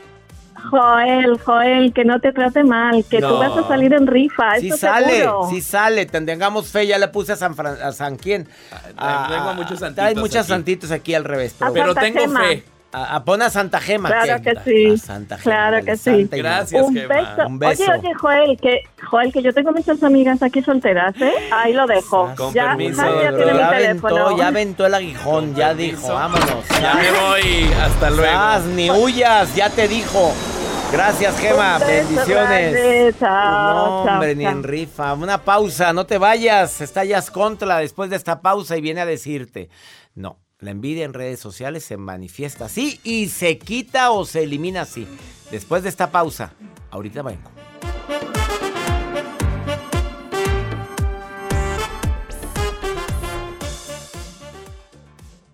Joel, 0.70 1.38
Joel, 1.40 1.92
que 1.92 2.04
no 2.04 2.20
te 2.20 2.32
trate 2.32 2.62
mal, 2.64 3.04
que 3.08 3.20
No. 3.20 3.28
tú 3.30 3.38
vas 3.38 3.56
a 3.56 3.68
salir 3.68 3.92
en 3.94 4.06
rifa, 4.06 4.56
Sí 4.60 4.68
eso 4.68 4.76
sale, 4.76 5.20
seguro. 5.20 5.48
sí 5.50 5.60
sale. 5.60 6.06
Tengamos 6.06 6.68
fe, 6.70 6.86
ya 6.86 6.98
le 6.98 7.08
puse 7.08 7.32
a 7.32 7.36
San, 7.36 7.54
Fran- 7.56 7.80
a 7.82 7.92
San 7.92 8.16
quién. 8.16 8.46
tengo 8.96 9.48
a 9.50 9.52
muchos 9.54 9.78
santitos 9.80 10.04
Hay 10.04 10.14
muchos 10.14 10.36
aquí. 10.36 10.48
santitos 10.48 10.90
aquí 10.90 11.14
al 11.14 11.24
revés. 11.24 11.54
Pero 11.58 11.94
Santa 11.94 12.00
tengo 12.00 12.20
fe. 12.38 12.64
A, 12.90 13.16
a- 13.16 13.24
pon 13.24 13.42
a 13.42 13.50
Santa 13.50 13.80
Gema. 13.80 14.08
Claro 14.08 14.42
que 14.42 14.54
sí. 14.64 14.94
a 14.94 14.96
Santa 14.96 15.36
Gema, 15.36 15.42
Claro 15.56 15.84
que 15.84 15.96
sí. 15.98 16.10
Santa 16.22 16.36
Gracias, 16.38 16.82
Un 16.82 16.94
Gema. 16.94 17.14
beso. 17.14 17.46
Un 17.46 17.58
beso. 17.58 17.82
Oye, 17.82 17.92
oye, 17.98 18.14
Joel, 18.14 18.58
que 18.60 18.80
Joel, 19.10 19.32
que 19.32 19.42
yo 19.42 19.52
tengo 19.52 19.72
muchas 19.72 20.02
amigas 20.02 20.42
aquí 20.42 20.62
solteras, 20.62 21.14
¿eh? 21.20 21.32
Ahí 21.52 21.74
lo 21.74 21.86
dejo. 21.86 22.32
Con 22.36 22.54
ya, 22.54 22.68
permiso, 22.68 23.02
ya 23.02 23.30
doctora. 23.30 23.36
tiene 23.36 23.52
mi 23.52 23.58
ya 23.58 23.70
teléfono. 23.70 24.16
aventó, 24.16 24.38
ya 24.38 24.46
aventó 24.48 24.86
el 24.86 24.94
aguijón, 24.94 25.54
ya 25.54 25.74
dijo, 25.74 26.08
vámonos. 26.14 26.68
Ya 26.80 26.94
me 26.94 27.10
voy. 27.12 27.70
Hasta 27.78 28.10
luego. 28.10 28.58
Ni 28.74 28.90
huyas, 28.90 29.54
ya 29.54 29.68
te 29.68 29.86
dijo. 29.86 30.32
Gracias, 30.90 31.38
Gema. 31.38 31.74
Un 31.74 31.80
beso 31.80 31.92
Bendiciones. 32.08 32.72
grande, 32.72 33.14
chao, 33.20 33.74
no, 33.74 34.04
chao, 34.06 34.14
hombre, 34.14 34.34
ni 34.34 34.44
chao. 34.44 34.52
en 34.52 34.62
rifa. 34.62 35.12
Una 35.12 35.36
pausa, 35.44 35.92
no 35.92 36.06
te 36.06 36.16
vayas. 36.16 36.80
Está 36.80 37.04
Jazz 37.04 37.30
Contra 37.30 37.76
después 37.80 38.08
de 38.08 38.16
esta 38.16 38.40
pausa 38.40 38.78
y 38.78 38.80
viene 38.80 39.02
a 39.02 39.06
decirte. 39.06 39.68
No, 40.14 40.38
la 40.60 40.70
envidia 40.72 41.04
en 41.04 41.12
redes 41.12 41.38
sociales 41.40 41.84
se 41.84 41.96
manifiesta 41.96 42.64
así 42.64 43.00
y 43.04 43.28
se 43.28 43.58
quita 43.58 44.10
o 44.10 44.24
se 44.24 44.42
elimina 44.42 44.82
así. 44.82 45.06
Después 45.50 45.82
de 45.82 45.88
esta 45.88 46.10
pausa, 46.10 46.52
ahorita 46.90 47.22
vengo. 47.22 47.57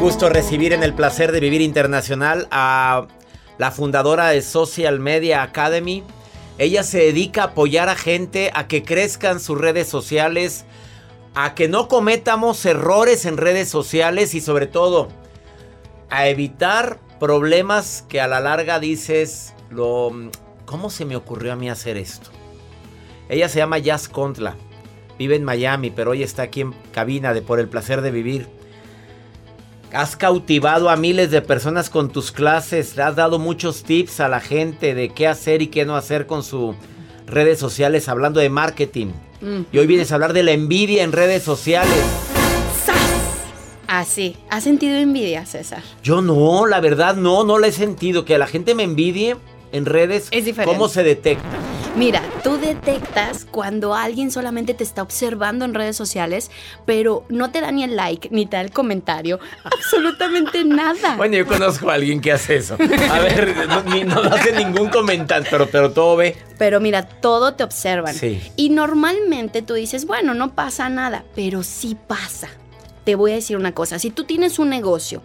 Gusto 0.00 0.28
recibir 0.28 0.72
en 0.72 0.84
el 0.84 0.94
placer 0.94 1.32
de 1.32 1.40
vivir 1.40 1.60
internacional 1.60 2.46
a 2.52 3.08
la 3.58 3.72
fundadora 3.72 4.28
de 4.28 4.42
Social 4.42 5.00
Media 5.00 5.42
Academy. 5.42 6.04
Ella 6.56 6.84
se 6.84 6.98
dedica 6.98 7.42
a 7.42 7.46
apoyar 7.46 7.88
a 7.88 7.96
gente 7.96 8.52
a 8.54 8.68
que 8.68 8.84
crezcan 8.84 9.40
sus 9.40 9.58
redes 9.58 9.88
sociales, 9.88 10.64
a 11.34 11.56
que 11.56 11.66
no 11.66 11.88
cometamos 11.88 12.64
errores 12.64 13.26
en 13.26 13.38
redes 13.38 13.68
sociales 13.70 14.34
y 14.34 14.40
sobre 14.40 14.68
todo 14.68 15.08
a 16.10 16.28
evitar 16.28 17.00
problemas 17.18 18.04
que 18.08 18.20
a 18.20 18.28
la 18.28 18.38
larga 18.38 18.78
dices, 18.78 19.52
lo, 19.68 20.12
¿cómo 20.64 20.90
se 20.90 21.06
me 21.06 21.16
ocurrió 21.16 21.52
a 21.52 21.56
mí 21.56 21.68
hacer 21.68 21.96
esto? 21.96 22.30
Ella 23.28 23.48
se 23.48 23.58
llama 23.58 23.78
Jazz 23.78 24.08
Contla, 24.08 24.56
vive 25.18 25.34
en 25.34 25.44
Miami, 25.44 25.90
pero 25.90 26.12
hoy 26.12 26.22
está 26.22 26.42
aquí 26.42 26.60
en 26.60 26.72
cabina 26.92 27.34
de 27.34 27.42
Por 27.42 27.58
el 27.58 27.68
Placer 27.68 28.00
de 28.00 28.12
Vivir. 28.12 28.57
Has 29.92 30.16
cautivado 30.16 30.90
a 30.90 30.96
miles 30.96 31.30
de 31.30 31.40
personas 31.40 31.88
con 31.88 32.10
tus 32.10 32.30
clases, 32.30 32.98
has 32.98 33.16
dado 33.16 33.38
muchos 33.38 33.84
tips 33.84 34.20
a 34.20 34.28
la 34.28 34.40
gente 34.40 34.94
de 34.94 35.08
qué 35.08 35.26
hacer 35.26 35.62
y 35.62 35.68
qué 35.68 35.86
no 35.86 35.96
hacer 35.96 36.26
con 36.26 36.42
sus 36.42 36.76
redes 37.26 37.58
sociales, 37.58 38.08
hablando 38.08 38.40
de 38.40 38.50
marketing. 38.50 39.08
Mm. 39.40 39.60
Y 39.72 39.78
hoy 39.78 39.86
vienes 39.86 40.12
a 40.12 40.16
hablar 40.16 40.34
de 40.34 40.42
la 40.42 40.52
envidia 40.52 41.04
en 41.04 41.12
redes 41.12 41.42
sociales. 41.42 42.04
Así. 43.86 44.36
¿Has 44.50 44.64
sentido 44.64 44.96
envidia, 44.96 45.46
César? 45.46 45.82
Yo 46.02 46.20
no, 46.20 46.66
la 46.66 46.80
verdad 46.80 47.16
no, 47.16 47.42
no 47.42 47.58
la 47.58 47.68
he 47.68 47.72
sentido. 47.72 48.26
Que 48.26 48.36
la 48.36 48.46
gente 48.46 48.74
me 48.74 48.82
envidie 48.82 49.36
en 49.72 49.86
redes, 49.86 50.28
Es 50.30 50.44
diferente. 50.44 50.74
¿cómo 50.74 50.88
se 50.88 51.02
detecta? 51.02 51.56
Mira, 51.96 52.22
tú 52.44 52.58
detectas 52.58 53.44
cuando 53.50 53.94
alguien 53.94 54.30
solamente 54.30 54.72
te 54.72 54.84
está 54.84 55.02
observando 55.02 55.64
en 55.64 55.74
redes 55.74 55.96
sociales, 55.96 56.48
pero 56.86 57.24
no 57.28 57.50
te 57.50 57.60
da 57.60 57.72
ni 57.72 57.82
el 57.82 57.96
like, 57.96 58.28
ni 58.30 58.46
te 58.46 58.56
da 58.56 58.62
el 58.62 58.70
comentario, 58.70 59.40
absolutamente 59.64 60.64
nada. 60.64 61.16
Bueno, 61.16 61.36
yo 61.36 61.46
conozco 61.46 61.90
a 61.90 61.94
alguien 61.94 62.20
que 62.20 62.30
hace 62.30 62.56
eso. 62.56 62.74
A 63.10 63.18
ver, 63.20 63.66
no, 63.68 63.82
ni- 63.82 64.04
no 64.04 64.20
hace 64.22 64.52
ningún 64.52 64.90
comentario, 64.90 65.48
pero, 65.50 65.66
pero 65.68 65.90
todo 65.92 66.14
ve. 66.16 66.36
Pero 66.56 66.78
mira, 66.78 67.02
todo 67.08 67.54
te 67.54 67.64
observan. 67.64 68.14
Sí. 68.14 68.40
Y 68.54 68.70
normalmente 68.70 69.62
tú 69.62 69.74
dices, 69.74 70.04
bueno, 70.06 70.34
no 70.34 70.54
pasa 70.54 70.88
nada, 70.88 71.24
pero 71.34 71.64
sí 71.64 71.96
pasa. 72.06 72.48
Te 73.08 73.14
voy 73.14 73.30
a 73.30 73.36
decir 73.36 73.56
una 73.56 73.72
cosa, 73.72 73.98
si 73.98 74.10
tú 74.10 74.24
tienes 74.24 74.58
un 74.58 74.68
negocio 74.68 75.22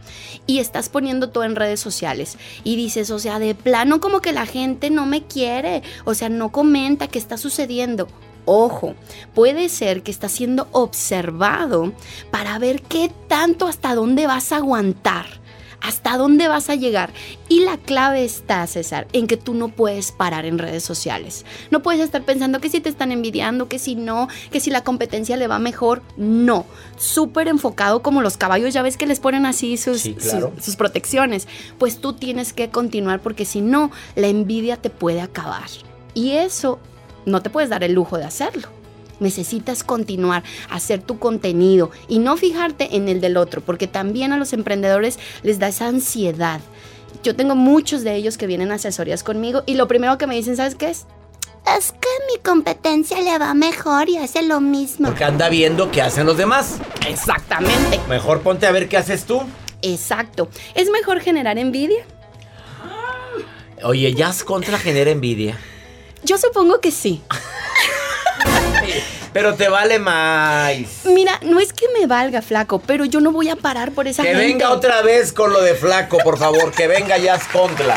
y 0.48 0.60
estás 0.60 0.88
poniendo 0.88 1.32
todo 1.32 1.44
en 1.44 1.58
redes 1.58 1.82
sociales 1.82 2.38
y 2.64 2.78
dices, 2.78 3.12
o 3.12 3.20
sea, 3.20 3.40
de 3.40 3.56
plano 3.56 4.00
como 4.00 4.22
que 4.22 4.32
la 4.32 4.46
gente 4.46 4.90
no 4.90 5.06
me 5.06 5.24
quiere, 5.24 5.84
o 6.06 6.14
sea, 6.14 6.30
no 6.30 6.50
comenta 6.50 7.10
qué 7.10 7.20
está 7.20 7.36
sucediendo. 7.36 8.08
Ojo, 8.46 8.96
puede 9.34 9.68
ser 9.68 10.02
que 10.02 10.12
estás 10.12 10.32
siendo 10.32 10.70
observado 10.72 11.92
para 12.32 12.58
ver 12.58 12.82
qué 12.84 13.12
tanto 13.28 13.68
hasta 13.68 13.96
dónde 13.96 14.28
vas 14.28 14.54
a 14.54 14.58
aguantar. 14.58 15.26
¿Hasta 15.84 16.18
dónde 16.18 16.48
vas 16.48 16.70
a 16.70 16.76
llegar? 16.76 17.12
Y 17.50 17.60
la 17.60 17.78
clave 17.78 18.24
está, 18.24 18.66
César, 18.68 19.06
en 19.12 19.28
que 19.28 19.36
tú 19.36 19.54
no 19.54 19.68
puedes 19.68 20.14
parar 20.14 20.46
en 20.46 20.58
redes 20.58 20.82
sociales. 20.84 21.46
No 21.72 21.84
puedes 21.84 22.00
estar 22.02 22.24
pensando 22.24 22.62
que 22.62 22.70
si 22.70 22.80
te 22.80 22.88
están 22.88 23.12
envidiando, 23.12 23.68
que 23.68 23.78
si 23.80 23.96
no, 23.96 24.30
que 24.50 24.62
si 24.62 24.70
la 24.72 24.86
competencia 24.86 25.36
le 25.36 25.48
va 25.48 25.60
mejor. 25.60 26.02
No. 26.16 26.66
Súper 26.98 27.50
enfocado 27.50 28.02
como 28.02 28.22
los 28.22 28.38
caballos, 28.38 28.74
ya 28.74 28.82
ves 28.82 28.96
que 28.96 29.06
les 29.06 29.20
ponen 29.20 29.46
así 29.46 29.76
sus, 29.76 30.00
Sí, 30.00 30.14
claro. 30.14 30.54
sus, 30.56 30.66
sus 30.66 30.76
protecciones. 30.78 31.50
Pues 31.78 32.00
tú 32.00 32.14
tienes 32.14 32.54
que 32.54 32.70
continuar 32.70 33.20
porque 33.20 33.44
si 33.44 33.60
no, 33.60 33.92
la 34.16 34.28
envidia 34.28 34.78
te 34.78 34.90
puede 34.90 35.20
acabar. 35.20 35.68
Y 36.14 36.32
eso 36.32 36.80
no 37.26 37.42
te 37.42 37.50
puedes 37.50 37.70
dar 37.70 37.84
el 37.84 37.92
lujo 37.92 38.18
de 38.18 38.24
hacerlo. 38.24 38.70
Necesitas 39.20 39.84
continuar, 39.84 40.44
hacer 40.70 41.02
tu 41.02 41.20
contenido 41.20 41.92
y 42.08 42.20
no 42.20 42.38
fijarte 42.38 42.96
en 42.96 43.10
el 43.10 43.22
del 43.22 43.38
otro, 43.38 43.62
porque 43.62 43.88
también 43.88 44.34
a 44.34 44.38
los 44.38 44.54
emprendedores 44.54 45.20
les 45.44 45.60
da 45.60 45.68
esa 45.68 45.88
ansiedad. 45.88 46.62
Yo 47.24 47.36
tengo 47.36 47.56
muchos 47.56 48.04
de 48.04 48.16
ellos 48.16 48.38
que 48.38 48.48
vienen 48.48 48.72
a 48.72 48.76
asesorías 48.76 49.24
conmigo 49.24 49.64
y 49.66 49.76
lo 49.76 49.88
primero 49.88 50.18
que 50.18 50.28
me 50.28 50.36
dicen, 50.36 50.58
¿sabes 50.58 50.76
qué 50.76 50.90
es? 50.90 51.06
Es 51.78 51.94
que 51.94 52.10
mi 52.30 52.42
competencia 52.44 53.22
le 53.22 53.38
va 53.38 53.54
mejor 53.54 54.10
y 54.10 54.18
hace 54.18 54.42
lo 54.42 54.60
mismo. 54.60 55.08
Porque 55.08 55.24
anda 55.24 55.48
viendo 55.48 55.92
qué 55.92 56.02
hacen 56.02 56.26
los 56.26 56.36
demás. 56.36 56.80
Exactamente. 57.08 58.02
Mejor 58.10 58.42
ponte 58.42 58.68
a 58.68 58.72
ver 58.72 58.90
qué 58.90 58.98
haces 58.98 59.24
tú. 59.24 59.42
Exacto. 59.82 60.50
¿Es 60.76 60.90
mejor 60.90 61.22
generar 61.22 61.58
envidia? 61.58 62.04
Oye, 63.84 64.14
Jazz 64.14 64.44
Contra 64.44 64.78
genera 64.78 65.12
envidia. 65.12 65.58
Yo 66.24 66.38
supongo 66.38 66.80
que 66.82 66.92
sí. 66.92 67.22
Pero 69.34 69.56
te 69.56 69.68
vale 69.70 69.98
más. 70.00 70.74
Mira, 71.06 71.40
no 71.44 71.60
es 71.60 71.74
que 71.74 71.86
me 71.98 72.06
valga 72.06 72.42
flaco, 72.42 72.80
pero 72.80 73.06
yo 73.06 73.20
no 73.20 73.32
voy 73.32 73.50
a 73.50 73.56
parar 73.56 73.92
por 73.92 74.08
esa 74.08 74.24
Que 74.24 74.30
gente. 74.30 74.46
venga 74.46 74.72
otra 74.72 75.02
vez 75.02 75.34
con 75.34 75.52
lo 75.52 75.62
de 75.62 75.74
flaco, 75.76 76.18
por 76.24 76.38
favor. 76.38 76.72
Que 76.72 76.88
venga 76.88 77.18
Jazz 77.18 77.44
Contra. 77.52 77.96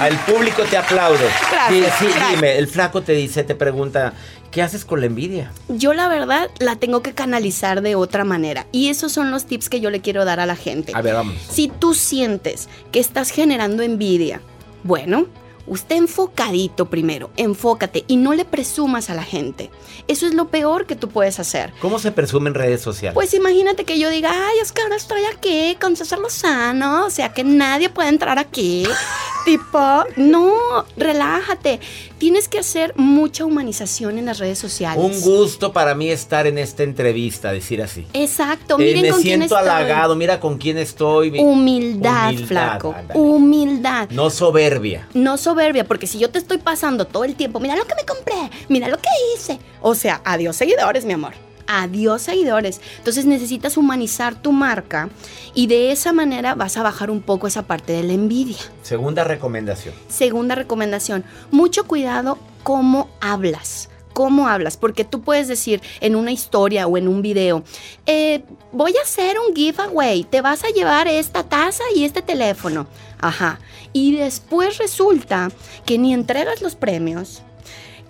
Al 0.00 0.16
público 0.24 0.62
te 0.64 0.76
aplaudo. 0.76 1.18
Gracias, 1.52 1.70
Sí, 1.98 2.04
sí, 2.06 2.12
gracias. 2.12 2.30
dime, 2.32 2.58
el 2.58 2.68
flaco 2.68 3.02
te 3.02 3.12
dice, 3.12 3.44
te 3.44 3.54
pregunta, 3.54 4.12
¿qué 4.50 4.60
haces 4.60 4.84
con 4.84 5.00
la 5.00 5.06
envidia? 5.06 5.52
Yo 5.68 5.94
la 5.94 6.08
verdad 6.08 6.50
la 6.58 6.76
tengo 6.76 7.00
que 7.02 7.12
canalizar 7.14 7.80
de 7.80 7.94
otra 7.94 8.24
manera. 8.24 8.66
Y 8.72 8.88
esos 8.90 9.12
son 9.12 9.30
los 9.30 9.46
tips 9.46 9.68
que 9.68 9.80
yo 9.80 9.90
le 9.90 10.00
quiero 10.00 10.24
dar 10.24 10.40
a 10.40 10.46
la 10.46 10.56
gente. 10.56 10.92
A 10.94 11.00
ver, 11.00 11.14
vamos. 11.14 11.36
Si 11.48 11.68
tú 11.68 11.94
sientes 11.94 12.68
que 12.92 12.98
estás 12.98 13.30
generando 13.30 13.82
envidia, 13.82 14.40
bueno, 14.82 15.26
usted 15.66 15.96
enfocadito 15.96 16.86
primero, 16.86 17.30
enfócate 17.36 18.04
y 18.06 18.16
no 18.16 18.34
le 18.34 18.44
presumas 18.44 19.10
a 19.10 19.14
la 19.14 19.22
gente. 19.22 19.70
Eso 20.08 20.26
es 20.26 20.34
lo 20.34 20.48
peor 20.48 20.86
que 20.86 20.96
tú 20.96 21.08
puedes 21.08 21.40
hacer. 21.40 21.72
¿Cómo 21.80 21.98
se 21.98 22.12
presume 22.12 22.48
en 22.48 22.54
redes 22.54 22.82
sociales? 22.82 23.14
Pues 23.14 23.34
imagínate 23.34 23.84
que 23.84 23.98
yo 23.98 24.10
diga, 24.10 24.30
ay, 24.32 24.58
es 24.62 24.72
que 24.72 24.82
ahora 24.82 24.96
estoy 24.96 25.24
aquí 25.24 25.76
con 25.80 25.96
César 25.96 26.18
Lozano, 26.18 27.06
o 27.06 27.10
sea 27.10 27.32
que 27.32 27.44
nadie 27.44 27.88
puede 27.88 28.08
entrar 28.08 28.38
aquí. 28.38 28.84
tipo, 29.44 30.04
no, 30.16 30.84
relájate. 30.96 31.80
Tienes 32.24 32.48
que 32.48 32.58
hacer 32.58 32.94
mucha 32.96 33.44
humanización 33.44 34.16
en 34.18 34.24
las 34.24 34.38
redes 34.38 34.58
sociales. 34.58 34.96
Un 35.04 35.20
gusto 35.20 35.74
para 35.74 35.94
mí 35.94 36.08
estar 36.08 36.46
en 36.46 36.56
esta 36.56 36.82
entrevista, 36.82 37.52
decir 37.52 37.82
así. 37.82 38.06
Exacto, 38.14 38.76
Eh, 38.78 38.82
miren 38.82 39.02
me 39.02 39.08
con 39.10 39.20
quién 39.20 39.40
siento 39.40 39.58
estoy. 39.58 39.68
halagado, 39.70 40.16
mira 40.16 40.40
con 40.40 40.56
quién 40.56 40.78
estoy. 40.78 41.30
mi- 41.30 41.40
Humildad, 41.40 42.28
Humildad, 42.30 42.46
flaco. 42.46 42.94
ándale. 42.96 43.20
Humildad. 43.20 44.08
No 44.08 44.30
soberbia. 44.30 45.06
No 45.12 45.36
soberbia, 45.36 45.84
porque 45.84 46.06
si 46.06 46.18
yo 46.18 46.30
te 46.30 46.38
estoy 46.38 46.56
pasando 46.56 47.06
todo 47.06 47.24
el 47.24 47.34
tiempo, 47.34 47.60
mira 47.60 47.76
lo 47.76 47.84
que 47.86 47.94
me 47.94 48.06
compré, 48.06 48.50
mira 48.70 48.88
lo 48.88 48.96
que 48.96 49.08
hice. 49.36 49.58
O 49.82 49.94
sea, 49.94 50.22
adiós 50.24 50.56
seguidores, 50.56 51.04
mi 51.04 51.12
amor. 51.12 51.34
Adiós 51.66 52.22
seguidores. 52.22 52.80
Entonces 52.98 53.24
necesitas 53.26 53.76
humanizar 53.76 54.40
tu 54.40 54.52
marca 54.52 55.08
y 55.54 55.66
de 55.66 55.92
esa 55.92 56.12
manera 56.12 56.54
vas 56.54 56.76
a 56.76 56.82
bajar 56.82 57.10
un 57.10 57.22
poco 57.22 57.46
esa 57.46 57.62
parte 57.62 57.92
de 57.92 58.02
la 58.02 58.12
envidia. 58.12 58.58
Segunda 58.82 59.24
recomendación. 59.24 59.94
Segunda 60.08 60.54
recomendación, 60.54 61.24
mucho 61.50 61.86
cuidado 61.86 62.38
cómo 62.62 63.08
hablas. 63.20 63.88
¿Cómo 64.14 64.46
hablas? 64.46 64.76
Porque 64.76 65.04
tú 65.04 65.22
puedes 65.22 65.48
decir 65.48 65.82
en 66.00 66.14
una 66.14 66.30
historia 66.30 66.86
o 66.86 66.96
en 66.96 67.08
un 67.08 67.20
video, 67.20 67.64
eh, 68.06 68.44
voy 68.70 68.94
a 68.96 69.02
hacer 69.02 69.36
un 69.40 69.54
giveaway, 69.56 70.22
te 70.22 70.40
vas 70.40 70.62
a 70.62 70.68
llevar 70.68 71.08
esta 71.08 71.42
taza 71.42 71.82
y 71.96 72.04
este 72.04 72.22
teléfono. 72.22 72.86
Ajá. 73.20 73.58
Y 73.92 74.14
después 74.14 74.78
resulta 74.78 75.50
que 75.84 75.98
ni 75.98 76.14
entregas 76.14 76.62
los 76.62 76.76
premios, 76.76 77.42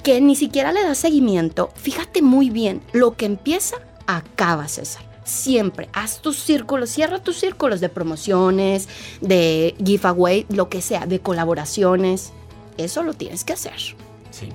que 0.04 0.20
ni 0.20 0.36
siquiera 0.36 0.70
le 0.70 0.84
das 0.84 0.98
seguimiento. 0.98 1.70
Fíjate 1.74 2.22
muy 2.22 2.50
bien, 2.50 2.82
lo 2.92 3.16
que 3.16 3.24
empieza, 3.24 3.76
acaba, 4.06 4.68
César. 4.68 5.02
Siempre, 5.24 5.88
haz 5.94 6.20
tus 6.20 6.36
círculos, 6.36 6.90
cierra 6.90 7.18
tus 7.18 7.38
círculos 7.40 7.80
de 7.80 7.88
promociones, 7.88 8.88
de 9.22 9.74
giveaway, 9.82 10.44
lo 10.50 10.68
que 10.68 10.82
sea, 10.82 11.06
de 11.06 11.20
colaboraciones. 11.20 12.32
Eso 12.76 13.02
lo 13.02 13.14
tienes 13.14 13.44
que 13.44 13.54
hacer. 13.54 13.96
Sí. 14.30 14.50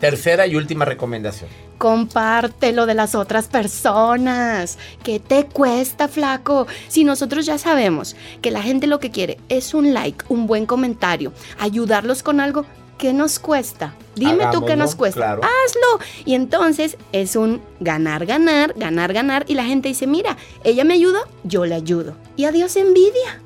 Tercera 0.00 0.46
y 0.46 0.56
última 0.56 0.86
recomendación. 0.86 1.50
Compártelo 1.76 2.86
de 2.86 2.94
las 2.94 3.14
otras 3.14 3.48
personas. 3.48 4.78
¿Qué 5.02 5.20
te 5.20 5.44
cuesta, 5.44 6.08
flaco? 6.08 6.66
Si 6.88 7.04
nosotros 7.04 7.44
ya 7.44 7.58
sabemos 7.58 8.16
que 8.40 8.50
la 8.50 8.62
gente 8.62 8.86
lo 8.86 9.00
que 9.00 9.10
quiere 9.10 9.38
es 9.50 9.74
un 9.74 9.92
like, 9.92 10.24
un 10.30 10.46
buen 10.46 10.64
comentario, 10.64 11.34
ayudarlos 11.58 12.22
con 12.22 12.40
algo, 12.40 12.64
¿qué 12.98 13.12
nos 13.12 13.38
cuesta? 13.38 13.94
Dime 14.16 14.46
tú 14.52 14.64
qué 14.64 14.76
nos 14.76 14.94
cuesta. 14.94 15.20
claro. 15.20 15.42
Hazlo. 15.42 16.04
Y 16.24 16.34
entonces 16.34 16.96
es 17.12 17.36
un 17.36 17.60
ganar, 17.80 18.26
ganar, 18.26 18.74
ganar, 18.76 19.12
ganar. 19.12 19.44
Y 19.48 19.54
la 19.54 19.64
gente 19.64 19.88
dice, 19.88 20.06
mira, 20.06 20.36
ella 20.62 20.84
me 20.84 20.94
ayuda, 20.94 21.20
yo 21.42 21.66
le 21.66 21.74
ayudo. 21.74 22.16
Y 22.36 22.44
adiós 22.44 22.76
envidia. 22.76 23.40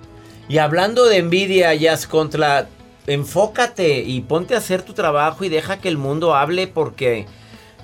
Y 0.48 0.58
hablando 0.58 1.04
de 1.06 1.18
envidia, 1.18 1.74
Jazz 1.74 2.06
Contra, 2.06 2.68
enfócate 3.06 4.00
y 4.00 4.20
ponte 4.20 4.54
a 4.54 4.58
hacer 4.58 4.82
tu 4.82 4.92
trabajo 4.92 5.44
y 5.44 5.48
deja 5.48 5.80
que 5.80 5.88
el 5.88 5.98
mundo 5.98 6.34
hable 6.34 6.66
porque 6.66 7.26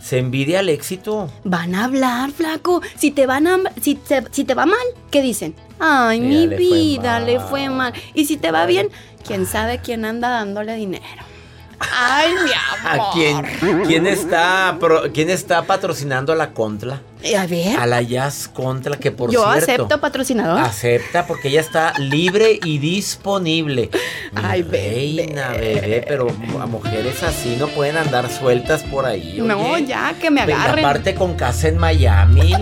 se 0.00 0.18
envidia 0.18 0.60
el 0.60 0.68
éxito. 0.68 1.30
Van 1.44 1.74
a 1.74 1.84
hablar, 1.84 2.30
flaco. 2.30 2.82
Si 2.96 3.10
te 3.10 3.26
van 3.26 3.46
a, 3.46 3.58
si 3.80 3.94
te, 3.94 4.24
si 4.30 4.44
te 4.44 4.54
va 4.54 4.66
mal, 4.66 4.86
¿qué 5.10 5.22
dicen? 5.22 5.54
Ay, 5.78 6.18
Ella 6.18 6.28
mi 6.28 6.46
le 6.46 6.56
fue 6.56 6.78
vida, 6.78 7.20
le 7.20 7.40
fue 7.40 7.68
mal. 7.70 7.92
Y 8.12 8.26
si 8.26 8.36
te 8.36 8.50
va 8.50 8.66
bien, 8.66 8.88
quién 9.26 9.46
sabe 9.46 9.78
quién 9.78 10.04
anda 10.04 10.28
dándole 10.28 10.74
dinero. 10.74 11.33
Ay, 11.78 12.32
mi 12.32 12.50
amor. 12.90 13.08
¿A 13.08 13.12
quién, 13.12 13.82
quién 13.86 14.06
está 14.06 14.76
pro- 14.80 15.12
quién 15.12 15.30
está 15.30 15.62
patrocinando 15.62 16.32
a 16.32 16.36
la 16.36 16.50
Contla? 16.50 17.00
Eh, 17.22 17.36
A 17.36 17.46
ver. 17.46 17.78
A 17.78 17.86
la 17.86 18.02
Jazz 18.02 18.48
Contla, 18.52 18.96
que 18.98 19.10
por 19.10 19.30
Yo 19.30 19.42
cierto. 19.42 19.58
acepto 19.72 20.00
patrocinador. 20.00 20.60
Acepta 20.60 21.26
porque 21.26 21.48
ella 21.48 21.60
está 21.60 21.92
libre 21.98 22.58
y 22.64 22.78
disponible. 22.78 23.90
Mi 24.32 24.42
Ay, 24.44 24.62
reina, 24.62 25.48
bebé, 25.50 26.04
pero 26.06 26.26
a 26.60 26.66
mujeres 26.66 27.22
así 27.22 27.56
no 27.58 27.68
pueden 27.68 27.96
andar 27.96 28.30
sueltas 28.30 28.82
por 28.82 29.06
ahí. 29.06 29.38
no, 29.40 29.78
ya, 29.78 30.14
que 30.20 30.30
me 30.30 30.42
agarren. 30.42 30.84
Aparte 30.84 31.14
con 31.14 31.34
casa 31.34 31.68
en 31.68 31.78
Miami. 31.78 32.52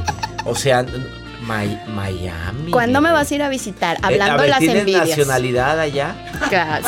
O 0.44 0.54
sea, 0.54 0.84
Mi- 1.42 1.78
Miami. 1.92 2.70
¿Cuándo 2.70 3.00
me 3.00 3.10
vas 3.12 3.30
a 3.30 3.34
ir 3.34 3.42
a 3.42 3.48
visitar? 3.48 3.96
Eh, 3.96 4.00
a 4.02 4.06
Hablando 4.08 4.34
ver, 4.36 4.42
de 4.44 4.48
las 4.48 4.58
¿tienes 4.60 4.78
envidias. 4.80 5.08
nacionalidad 5.08 5.80
allá? 5.80 6.14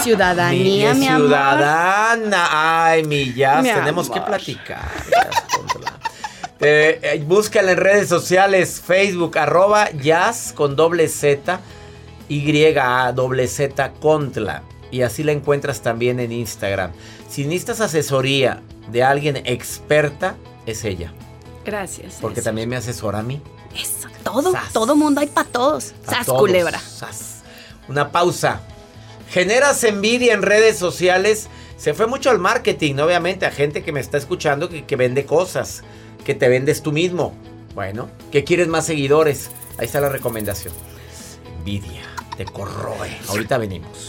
Ciudadanía, 0.02 0.94
Mi- 0.94 1.00
mi, 1.00 1.06
amor. 1.08 1.26
ciudadana. 1.28 2.48
Ay, 2.86 3.04
mi 3.04 3.32
jazz. 3.34 3.62
Mi 3.62 3.70
Tenemos 3.70 4.08
que 4.10 4.20
platicar. 4.20 4.88
Jazz 5.10 5.44
Contra. 5.56 5.92
Eh, 6.60 7.00
eh, 7.02 7.24
búscala 7.26 7.72
en 7.72 7.78
redes 7.78 8.08
sociales, 8.08 8.80
Facebook, 8.84 9.36
arroba 9.38 9.90
jazz 9.90 10.52
con 10.54 10.76
doble 10.76 11.08
Z, 11.08 11.60
Y 12.28 12.76
A 12.78 13.12
doble 13.12 13.48
Z 13.48 13.92
Contla. 14.00 14.62
Y 14.90 15.02
así 15.02 15.24
la 15.24 15.32
encuentras 15.32 15.80
también 15.82 16.20
en 16.20 16.30
Instagram. 16.32 16.92
Si 17.28 17.44
necesitas 17.44 17.80
asesoría 17.80 18.62
de 18.90 19.02
alguien 19.02 19.36
experta, 19.44 20.36
es 20.66 20.84
ella. 20.84 21.12
Gracias. 21.64 22.18
Porque 22.20 22.40
también 22.42 22.68
me 22.68 22.76
asesora 22.76 23.18
a 23.18 23.22
mí. 23.22 23.42
Todo, 24.24 24.52
todo 24.72 24.96
mundo 24.96 25.20
hay 25.20 25.28
para 25.28 25.48
todos. 25.48 25.94
A 26.06 26.10
Sas, 26.10 26.26
todos. 26.26 26.40
culebra. 26.40 26.80
Sas. 26.80 27.42
Una 27.88 28.10
pausa. 28.10 28.60
Generas 29.30 29.84
envidia 29.84 30.32
en 30.32 30.42
redes 30.42 30.78
sociales. 30.78 31.48
Se 31.76 31.94
fue 31.94 32.06
mucho 32.06 32.30
al 32.30 32.38
marketing, 32.38 32.94
¿no? 32.94 33.04
obviamente, 33.04 33.46
a 33.46 33.50
gente 33.50 33.82
que 33.82 33.92
me 33.92 34.00
está 34.00 34.16
escuchando 34.16 34.68
que, 34.68 34.84
que 34.84 34.96
vende 34.96 35.26
cosas, 35.26 35.82
que 36.24 36.34
te 36.34 36.48
vendes 36.48 36.82
tú 36.82 36.92
mismo. 36.92 37.34
Bueno, 37.74 38.08
que 38.30 38.44
quieres 38.44 38.68
más 38.68 38.86
seguidores. 38.86 39.50
Ahí 39.76 39.86
está 39.86 40.00
la 40.00 40.08
recomendación. 40.08 40.72
Envidia, 41.58 42.02
te 42.36 42.44
corroe. 42.44 43.18
Ahorita 43.28 43.58
venimos. 43.58 44.08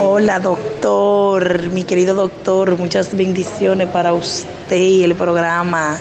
Hola 0.00 0.38
doctor, 0.38 1.70
mi 1.70 1.82
querido 1.82 2.14
doctor, 2.14 2.78
muchas 2.78 3.16
bendiciones 3.16 3.88
para 3.88 4.12
usted 4.12 4.76
y 4.76 5.02
el 5.02 5.16
programa 5.16 5.98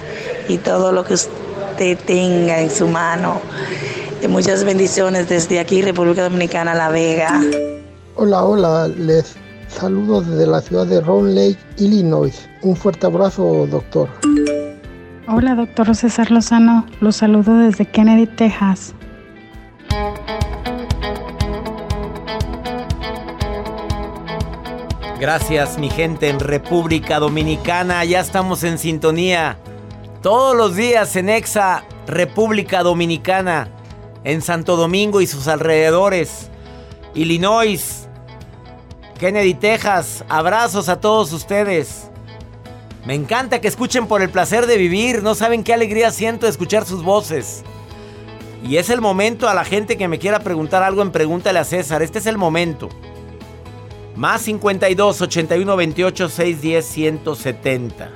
y 0.47 0.59
todo 0.59 0.91
lo 0.91 1.03
que 1.03 1.15
usted 1.15 1.97
tenga 2.05 2.61
en 2.61 2.69
su 2.69 2.87
mano. 2.87 3.41
Muchas 4.29 4.63
bendiciones 4.63 5.27
desde 5.29 5.59
aquí, 5.59 5.81
República 5.81 6.23
Dominicana, 6.23 6.75
La 6.75 6.89
Vega. 6.89 7.41
Hola, 8.15 8.43
hola, 8.43 8.87
les 8.87 9.35
saludo 9.67 10.21
desde 10.21 10.45
la 10.45 10.61
ciudad 10.61 10.85
de 10.85 11.01
Round 11.01 11.33
Lake, 11.33 11.57
Illinois. 11.77 12.47
Un 12.61 12.75
fuerte 12.75 13.07
abrazo, 13.07 13.65
doctor. 13.65 14.09
Hola, 15.27 15.55
doctor 15.55 15.95
César 15.95 16.29
Lozano. 16.29 16.85
Los 17.01 17.15
saludo 17.15 17.57
desde 17.57 17.85
Kennedy, 17.87 18.27
Texas. 18.27 18.93
Gracias, 25.19 25.79
mi 25.79 25.89
gente 25.89 26.29
en 26.29 26.39
República 26.39 27.17
Dominicana. 27.17 28.05
Ya 28.05 28.19
estamos 28.19 28.63
en 28.63 28.77
sintonía. 28.77 29.57
Todos 30.21 30.55
los 30.55 30.75
días 30.75 31.15
en 31.15 31.29
Exa, 31.29 31.83
República 32.05 32.83
Dominicana. 32.83 33.67
En 34.23 34.43
Santo 34.43 34.75
Domingo 34.75 35.19
y 35.19 35.25
sus 35.25 35.47
alrededores. 35.47 36.51
Illinois. 37.15 38.07
Kennedy, 39.17 39.55
Texas. 39.55 40.23
Abrazos 40.29 40.87
a 40.87 41.01
todos 41.01 41.33
ustedes. 41.33 42.11
Me 43.03 43.15
encanta 43.15 43.59
que 43.59 43.67
escuchen 43.67 44.05
por 44.05 44.21
el 44.21 44.29
placer 44.29 44.67
de 44.67 44.77
vivir. 44.77 45.23
No 45.23 45.33
saben 45.33 45.63
qué 45.63 45.73
alegría 45.73 46.11
siento 46.11 46.45
de 46.45 46.51
escuchar 46.51 46.85
sus 46.85 47.01
voces. 47.01 47.63
Y 48.63 48.77
es 48.77 48.91
el 48.91 49.01
momento 49.01 49.49
a 49.49 49.55
la 49.55 49.65
gente 49.65 49.97
que 49.97 50.07
me 50.07 50.19
quiera 50.19 50.41
preguntar 50.41 50.83
algo 50.83 51.01
en 51.01 51.11
Pregúntale 51.11 51.57
a 51.57 51.63
César. 51.63 52.03
Este 52.03 52.19
es 52.19 52.27
el 52.27 52.37
momento. 52.37 52.89
Más 54.17 54.41
52 54.41 55.21
81 55.21 55.75
28 55.77 56.29
610 56.29 56.85
170. 56.85 58.09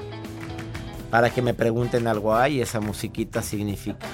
Para 1.11 1.29
que 1.29 1.43
me 1.43 1.53
pregunten 1.53 2.07
algo. 2.07 2.35
Ay, 2.35 2.59
esa 2.59 2.79
musiquita 2.79 3.43
significa. 3.43 4.07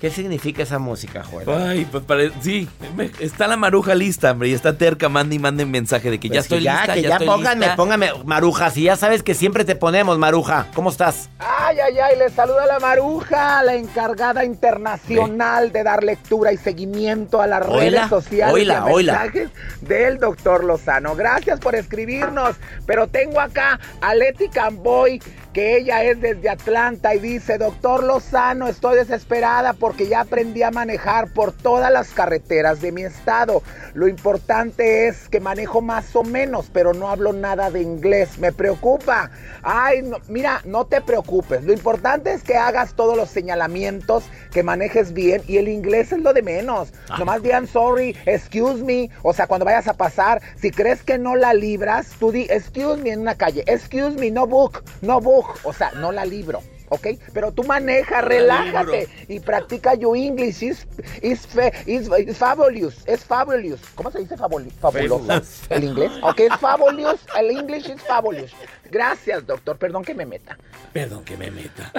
¿Qué 0.00 0.10
significa 0.10 0.62
esa 0.62 0.78
música, 0.78 1.24
Joel? 1.24 1.48
Ay, 1.50 1.84
pues 1.90 2.04
pare- 2.04 2.30
sí, 2.40 2.68
me- 2.94 3.10
está 3.18 3.48
la 3.48 3.56
maruja 3.56 3.96
lista, 3.96 4.30
hombre, 4.30 4.48
y 4.50 4.52
está 4.54 4.78
terca, 4.78 5.08
mande 5.08 5.34
y 5.34 5.38
mande 5.40 5.66
mensaje 5.66 6.08
de 6.08 6.20
que 6.20 6.28
ya 6.28 6.34
Pues 6.34 6.44
estoy 6.44 6.58
que 6.58 6.64
ya, 6.64 6.76
lista, 6.78 6.94
que 6.94 7.02
ya, 7.02 7.08
ya, 7.08 7.14
estoy 7.16 7.26
pónganme, 7.26 7.60
lista. 7.66 7.76
pónganme, 7.76 8.10
Maruja. 8.24 8.70
Si 8.70 8.82
ya 8.84 8.94
sabes 8.96 9.24
que 9.24 9.34
siempre 9.34 9.64
te 9.64 9.74
ponemos, 9.74 10.16
Maruja. 10.16 10.68
¿Cómo 10.74 10.90
estás? 10.90 11.28
Ay, 11.40 11.78
ay, 11.80 11.98
ay, 11.98 12.16
les 12.18 12.32
saluda 12.32 12.64
la 12.66 12.78
Maruja, 12.78 13.62
la 13.64 13.74
encargada 13.74 14.44
internacional 14.44 15.72
de 15.72 15.82
dar 15.82 16.04
lectura 16.04 16.52
y 16.52 16.56
seguimiento 16.58 17.40
a 17.42 17.46
las 17.48 17.66
redes 17.66 18.08
sociales 18.08 18.54
oíla, 18.54 18.74
y 18.74 18.76
a 18.76 18.84
oíla. 18.84 19.12
mensajes 19.14 19.50
del 19.80 20.18
doctor 20.18 20.64
Lozano. 20.64 21.16
Gracias 21.16 21.58
por 21.60 21.74
escribirnos, 21.74 22.56
pero 22.86 23.08
tengo 23.08 23.40
acá 23.40 23.80
a 24.00 24.14
Leti 24.14 24.48
Camboy 24.48 25.20
que 25.58 25.76
ella 25.76 26.04
es 26.04 26.20
desde 26.20 26.50
Atlanta 26.50 27.16
y 27.16 27.18
dice, 27.18 27.58
doctor 27.58 28.04
Lozano, 28.04 28.68
estoy 28.68 28.94
desesperada 28.94 29.72
porque 29.72 30.06
ya 30.06 30.20
aprendí 30.20 30.62
a 30.62 30.70
manejar 30.70 31.32
por 31.32 31.50
todas 31.50 31.90
las 31.90 32.10
carreteras 32.10 32.80
de 32.80 32.92
mi 32.92 33.02
estado. 33.02 33.64
Lo 33.92 34.06
importante 34.06 35.08
es 35.08 35.28
que 35.28 35.40
manejo 35.40 35.80
más 35.80 36.14
o 36.14 36.22
menos, 36.22 36.70
pero 36.72 36.94
no 36.94 37.08
hablo 37.08 37.32
nada 37.32 37.72
de 37.72 37.82
inglés. 37.82 38.38
Me 38.38 38.52
preocupa. 38.52 39.32
Ay, 39.64 40.08
mira, 40.28 40.60
no 40.64 40.86
te 40.86 41.00
preocupes. 41.00 41.64
Lo 41.64 41.72
importante 41.72 42.32
es 42.34 42.44
que 42.44 42.54
hagas 42.54 42.94
todos 42.94 43.16
los 43.16 43.28
señalamientos, 43.28 44.22
que 44.52 44.62
manejes 44.62 45.12
bien 45.12 45.42
y 45.48 45.56
el 45.56 45.66
inglés 45.66 46.12
es 46.12 46.20
lo 46.20 46.34
de 46.34 46.42
menos. 46.42 46.92
Ah. 47.08 47.16
Nomás 47.18 47.42
digan 47.42 47.66
sorry, 47.66 48.14
excuse 48.26 48.84
me. 48.84 49.10
O 49.22 49.32
sea, 49.32 49.48
cuando 49.48 49.64
vayas 49.64 49.88
a 49.88 49.94
pasar, 49.94 50.40
si 50.54 50.70
crees 50.70 51.02
que 51.02 51.18
no 51.18 51.34
la 51.34 51.52
libras, 51.52 52.10
tú 52.20 52.30
di 52.30 52.46
excuse 52.48 53.02
me 53.02 53.10
en 53.10 53.22
una 53.22 53.34
calle. 53.34 53.64
Excuse 53.66 54.16
me, 54.16 54.30
no 54.30 54.46
book, 54.46 54.84
no 55.02 55.20
book. 55.20 55.47
O 55.64 55.72
sea, 55.72 55.90
no 55.92 56.12
la 56.12 56.24
libro. 56.24 56.62
¿ok? 56.90 57.06
Pero 57.34 57.52
tú 57.52 57.64
maneja, 57.64 58.22
relájate 58.22 59.08
y 59.28 59.40
practica 59.40 59.94
your 59.94 60.16
English. 60.16 60.62
Is, 60.62 60.86
is, 61.22 61.46
fe- 61.46 61.72
is 61.86 62.08
fabulous. 62.36 62.94
Es 63.06 63.24
fabulous. 63.24 63.80
¿Cómo 63.94 64.10
se 64.10 64.20
dice 64.20 64.36
fabuloso? 64.36 64.74
Fabulous. 64.80 65.62
El 65.68 65.84
inglés. 65.84 66.10
Ok, 66.22 66.40
es 66.40 66.56
fabulous. 66.58 67.20
El 67.38 67.50
English 67.50 67.90
is 67.90 68.00
fabulous. 68.02 68.52
Gracias, 68.90 69.46
doctor. 69.46 69.76
Perdón 69.76 70.02
que 70.02 70.14
me 70.14 70.24
meta. 70.24 70.56
Perdón 70.92 71.24
que 71.24 71.36
me 71.36 71.50
meta. 71.50 71.92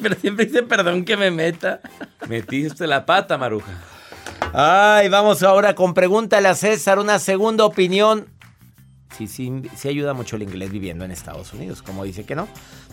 Pero 0.00 0.14
siempre 0.14 0.46
dice 0.46 0.62
perdón 0.62 1.04
que 1.04 1.16
me 1.16 1.30
meta. 1.32 1.80
Metiste 2.28 2.86
la 2.86 3.04
pata, 3.04 3.36
Maruja. 3.36 3.72
Ay, 4.52 5.08
vamos 5.08 5.42
ahora 5.42 5.74
con 5.74 5.94
pregúntale 5.94 6.46
a 6.48 6.54
César 6.54 6.98
una 6.98 7.18
segunda 7.18 7.64
opinión. 7.64 8.28
Sí, 9.16 9.26
sí, 9.26 9.62
sí 9.76 9.88
ayuda 9.88 10.14
mucho 10.14 10.36
el 10.36 10.42
inglés 10.42 10.70
viviendo 10.70 11.04
en 11.04 11.10
Estados 11.10 11.52
Unidos, 11.52 11.82
como 11.82 12.04
dice 12.04 12.24
que 12.24 12.34
no. 12.34 12.48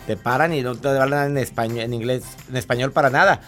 Te 0.08 0.18
paran 0.18 0.54
y 0.54 0.62
no 0.62 0.76
te 0.76 0.90
hablan 0.90 1.32
en 1.32 1.38
español, 1.38 1.80
en 1.80 1.94
inglés, 1.94 2.24
en 2.50 2.58
español 2.58 2.92
para 2.92 3.10
nada. 3.10 3.42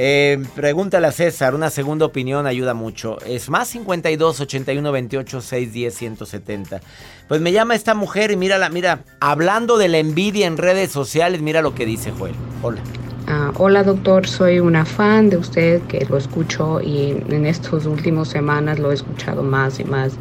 Eh, 0.00 0.42
pregúntale 0.54 1.06
a 1.06 1.12
César, 1.12 1.54
una 1.54 1.70
segunda 1.70 2.06
opinión 2.06 2.46
ayuda 2.46 2.74
mucho. 2.74 3.18
Es 3.26 3.48
más 3.50 3.68
52 3.68 4.40
81 4.40 4.92
28 4.92 5.40
610 5.40 5.94
170. 5.94 6.80
Pues 7.26 7.40
me 7.40 7.52
llama 7.52 7.74
esta 7.74 7.94
mujer 7.94 8.30
y 8.30 8.36
mírala, 8.36 8.68
mira, 8.68 9.00
hablando 9.20 9.76
de 9.76 9.88
la 9.88 9.98
envidia 9.98 10.46
en 10.46 10.56
redes 10.56 10.92
sociales, 10.92 11.42
mira 11.42 11.62
lo 11.62 11.74
que 11.74 11.86
dice 11.86 12.12
Joel. 12.12 12.34
Hola. 12.62 12.80
Ah, 13.26 13.52
hola 13.56 13.82
doctor, 13.82 14.26
soy 14.26 14.58
una 14.58 14.86
fan 14.86 15.28
de 15.28 15.36
usted 15.36 15.82
que 15.82 16.06
lo 16.08 16.16
escucho 16.16 16.80
y 16.80 17.10
en 17.28 17.44
estas 17.44 17.84
últimas 17.84 18.28
semanas 18.28 18.78
lo 18.78 18.90
he 18.90 18.94
escuchado 18.94 19.42
más 19.42 19.80
y 19.80 19.84
más. 19.84 20.12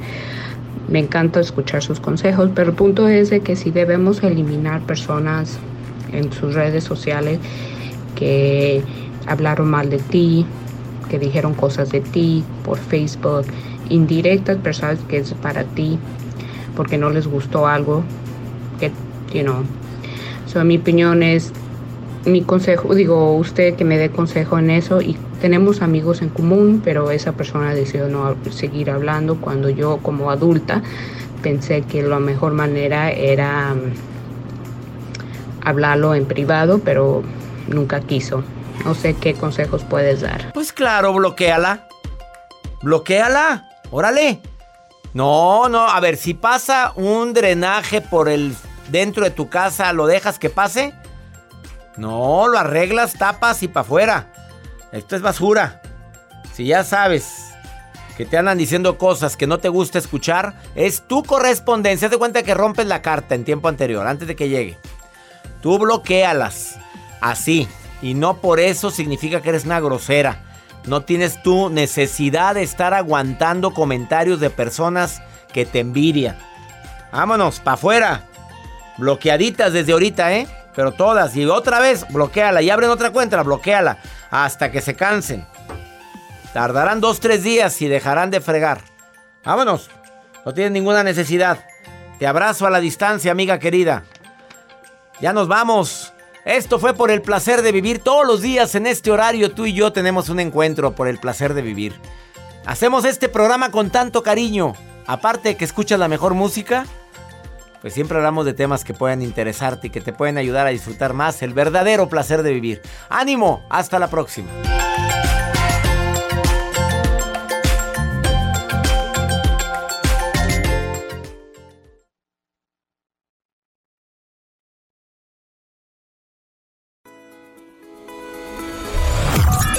Me 0.87 0.99
encanta 0.99 1.39
escuchar 1.39 1.83
sus 1.83 1.99
consejos, 1.99 2.51
pero 2.55 2.69
el 2.69 2.75
punto 2.75 3.07
es 3.07 3.29
de 3.29 3.41
que 3.41 3.55
si 3.55 3.71
debemos 3.71 4.23
eliminar 4.23 4.81
personas 4.81 5.59
en 6.11 6.31
sus 6.31 6.53
redes 6.53 6.83
sociales 6.83 7.39
que 8.15 8.81
hablaron 9.25 9.69
mal 9.69 9.89
de 9.89 9.99
ti, 9.99 10.45
que 11.09 11.19
dijeron 11.19 11.53
cosas 11.53 11.91
de 11.91 12.01
ti 12.01 12.43
por 12.63 12.77
Facebook, 12.77 13.45
indirectas, 13.89 14.57
personas 14.57 14.99
que 15.07 15.17
es 15.17 15.33
para 15.33 15.63
ti 15.63 15.99
porque 16.77 16.97
no 16.99 17.09
les 17.09 17.27
gustó 17.27 17.67
algo 17.67 18.03
que, 18.79 18.91
you 19.33 19.43
know. 19.43 19.63
So, 20.45 20.63
mi 20.63 20.77
opinión 20.77 21.23
es 21.23 21.51
mi 22.25 22.43
consejo, 22.43 22.93
digo, 22.93 23.35
usted 23.35 23.75
que 23.75 23.83
me 23.83 23.97
dé 23.97 24.11
consejo 24.11 24.59
en 24.59 24.69
eso 24.69 25.01
y 25.01 25.17
tenemos 25.41 25.81
amigos 25.81 26.21
en 26.21 26.29
común, 26.29 26.81
pero 26.83 27.11
esa 27.11 27.33
persona 27.33 27.73
decidió 27.73 28.07
no 28.07 28.35
seguir 28.51 28.89
hablando 28.89 29.39
cuando 29.39 29.69
yo 29.69 29.97
como 29.97 30.31
adulta 30.31 30.81
pensé 31.41 31.83
que 31.83 32.01
la 32.03 32.19
mejor 32.19 32.53
manera 32.53 33.11
era 33.11 33.73
mm, 33.73 33.93
hablarlo 35.63 36.15
en 36.15 36.25
privado, 36.25 36.79
pero 36.83 37.23
nunca 37.67 38.01
quiso. 38.01 38.43
No 38.85 38.95
sé 38.95 39.15
qué 39.15 39.33
consejos 39.33 39.83
puedes 39.83 40.21
dar. 40.21 40.53
Pues 40.53 40.71
claro, 40.71 41.13
bloqueala. 41.13 41.87
Bloqueala. 42.81 43.69
Órale. 43.91 44.41
No, 45.13 45.67
no, 45.69 45.87
a 45.87 45.99
ver, 45.99 46.17
si 46.17 46.33
pasa 46.33 46.93
un 46.95 47.33
drenaje 47.33 48.01
por 48.01 48.29
el 48.29 48.55
dentro 48.89 49.23
de 49.23 49.31
tu 49.31 49.49
casa, 49.49 49.91
¿lo 49.93 50.05
dejas 50.05 50.37
que 50.37 50.49
pase? 50.49 50.93
No, 51.97 52.47
lo 52.47 52.59
arreglas, 52.59 53.13
tapas 53.13 53.63
y 53.63 53.67
para 53.67 53.81
afuera. 53.81 54.27
Esto 54.91 55.15
es 55.15 55.21
basura. 55.21 55.81
Si 56.53 56.65
ya 56.65 56.83
sabes 56.83 57.47
que 58.17 58.25
te 58.25 58.37
andan 58.37 58.57
diciendo 58.57 58.97
cosas 58.97 59.37
que 59.37 59.47
no 59.47 59.59
te 59.59 59.69
gusta 59.69 59.99
escuchar, 59.99 60.55
es 60.75 61.01
tu 61.01 61.23
correspondencia. 61.23 62.07
Haz 62.07 62.11
de 62.11 62.17
cuenta 62.17 62.43
que 62.43 62.53
rompes 62.53 62.87
la 62.87 63.01
carta 63.01 63.35
en 63.35 63.45
tiempo 63.45 63.67
anterior, 63.67 64.07
antes 64.07 64.27
de 64.27 64.35
que 64.35 64.49
llegue. 64.49 64.77
Tú 65.61 65.77
bloquealas. 65.77 66.77
Así. 67.21 67.67
Y 68.01 68.13
no 68.13 68.37
por 68.37 68.59
eso 68.59 68.91
significa 68.91 69.41
que 69.41 69.49
eres 69.49 69.65
una 69.65 69.79
grosera. 69.79 70.43
No 70.85 71.01
tienes 71.01 71.41
tu 71.43 71.69
necesidad 71.69 72.55
de 72.55 72.63
estar 72.63 72.93
aguantando 72.93 73.73
comentarios 73.73 74.39
de 74.39 74.49
personas 74.49 75.21
que 75.51 75.65
te 75.65 75.79
envidian. 75.79 76.37
Vámonos, 77.11 77.59
para 77.59 77.75
afuera. 77.75 78.23
Bloqueaditas 78.97 79.73
desde 79.73 79.91
ahorita, 79.91 80.33
¿eh? 80.33 80.47
Pero 80.75 80.91
todas. 80.91 81.35
Y 81.35 81.45
otra 81.45 81.79
vez, 81.79 82.05
bloqueala. 82.09 82.61
Y 82.61 82.69
abren 82.69 82.89
otra 82.89 83.11
cuenta, 83.11 83.41
bloqueala. 83.43 83.97
Hasta 84.29 84.71
que 84.71 84.81
se 84.81 84.95
cansen. 84.95 85.45
Tardarán 86.53 87.01
dos, 87.01 87.19
tres 87.19 87.43
días 87.43 87.81
y 87.81 87.87
dejarán 87.87 88.31
de 88.31 88.41
fregar. 88.41 88.81
Vámonos. 89.43 89.89
No 90.45 90.53
tienes 90.53 90.71
ninguna 90.71 91.03
necesidad. 91.03 91.65
Te 92.19 92.27
abrazo 92.27 92.65
a 92.65 92.69
la 92.69 92.79
distancia, 92.79 93.31
amiga 93.31 93.59
querida. 93.59 94.03
Ya 95.19 95.33
nos 95.33 95.47
vamos. 95.47 96.13
Esto 96.45 96.79
fue 96.79 96.93
por 96.93 97.11
el 97.11 97.21
placer 97.21 97.61
de 97.61 97.71
vivir. 97.71 97.99
Todos 97.99 98.25
los 98.25 98.41
días 98.41 98.73
en 98.75 98.87
este 98.87 99.11
horario 99.11 99.51
tú 99.51 99.65
y 99.65 99.73
yo 99.73 99.91
tenemos 99.91 100.29
un 100.29 100.39
encuentro 100.39 100.95
por 100.95 101.07
el 101.07 101.19
placer 101.19 101.53
de 101.53 101.61
vivir. 101.61 101.99
Hacemos 102.65 103.05
este 103.05 103.29
programa 103.29 103.71
con 103.71 103.89
tanto 103.89 104.23
cariño. 104.23 104.73
Aparte 105.05 105.49
de 105.49 105.57
que 105.57 105.65
escuchas 105.65 105.99
la 105.99 106.07
mejor 106.07 106.33
música, 106.33 106.85
pues 107.81 107.93
siempre 107.93 108.17
hablamos 108.17 108.45
de 108.45 108.53
temas 108.53 108.83
que 108.83 108.93
pueden 108.93 109.21
interesarte 109.21 109.87
y 109.87 109.89
que 109.89 110.01
te 110.01 110.13
pueden 110.13 110.37
ayudar 110.37 110.67
a 110.67 110.71
disfrutar 110.71 111.13
más 111.13 111.41
el 111.41 111.53
verdadero 111.53 112.09
placer 112.09 112.43
de 112.43 112.53
vivir. 112.53 112.81
Ánimo, 113.09 113.63
hasta 113.69 113.99
la 113.99 114.07
próxima. 114.07 114.49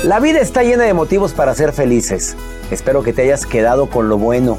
La 0.05 0.20
vida 0.20 0.40
está 0.40 0.62
llena 0.62 0.84
de 0.84 0.94
motivos 0.94 1.34
para 1.34 1.55
ser 1.55 1.72
felices. 1.72 2.36
Espero 2.70 3.03
que 3.03 3.12
te 3.12 3.22
hayas 3.22 3.44
quedado 3.44 3.90
con 3.90 4.09
lo 4.09 4.16
bueno 4.16 4.59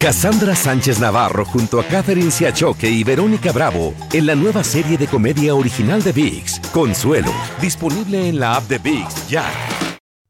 Cassandra 0.00 0.54
Sánchez 0.54 0.98
Navarro 0.98 1.44
junto 1.44 1.78
a 1.78 1.84
Catherine 1.84 2.30
Siachoque 2.30 2.88
y 2.88 3.04
Verónica 3.04 3.52
Bravo 3.52 3.92
en 4.14 4.24
la 4.24 4.34
nueva 4.34 4.64
serie 4.64 4.96
de 4.96 5.06
comedia 5.06 5.54
original 5.54 6.02
de 6.02 6.10
VIX, 6.10 6.58
Consuelo, 6.72 7.30
disponible 7.60 8.26
en 8.26 8.40
la 8.40 8.56
app 8.56 8.66
de 8.66 8.78
VIX 8.78 9.28
ya. 9.28 9.44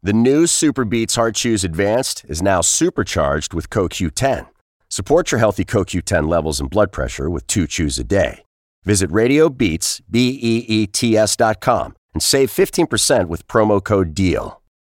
The 0.03 0.13
new 0.13 0.49
Super 0.49 0.85
Beats 0.85 1.15
Heart 1.15 1.37
Chews 1.37 1.63
Advanced 1.63 2.25
is 2.29 2.43
now 2.43 2.61
supercharged 2.63 3.55
with 3.55 3.71
CoQ10. 3.71 4.49
Support 4.89 5.31
your 5.31 5.39
healthy 5.39 5.65
CoQ10 5.65 6.29
levels 6.29 6.59
and 6.59 6.69
blood 6.69 6.91
pressure 6.91 7.31
with 7.31 7.47
two 7.47 7.69
chews 7.69 7.97
a 7.97 8.03
day. 8.03 8.43
Visit 8.83 9.09
RadioBeats, 9.09 10.01
B-E-E-T-S 10.11 11.37
dot 11.37 11.61
com 11.61 11.95
and 12.13 12.21
save 12.21 12.51
15% 12.51 13.29
with 13.29 13.47
promo 13.47 13.81
code 13.81 14.15
DEAL. 14.15 14.60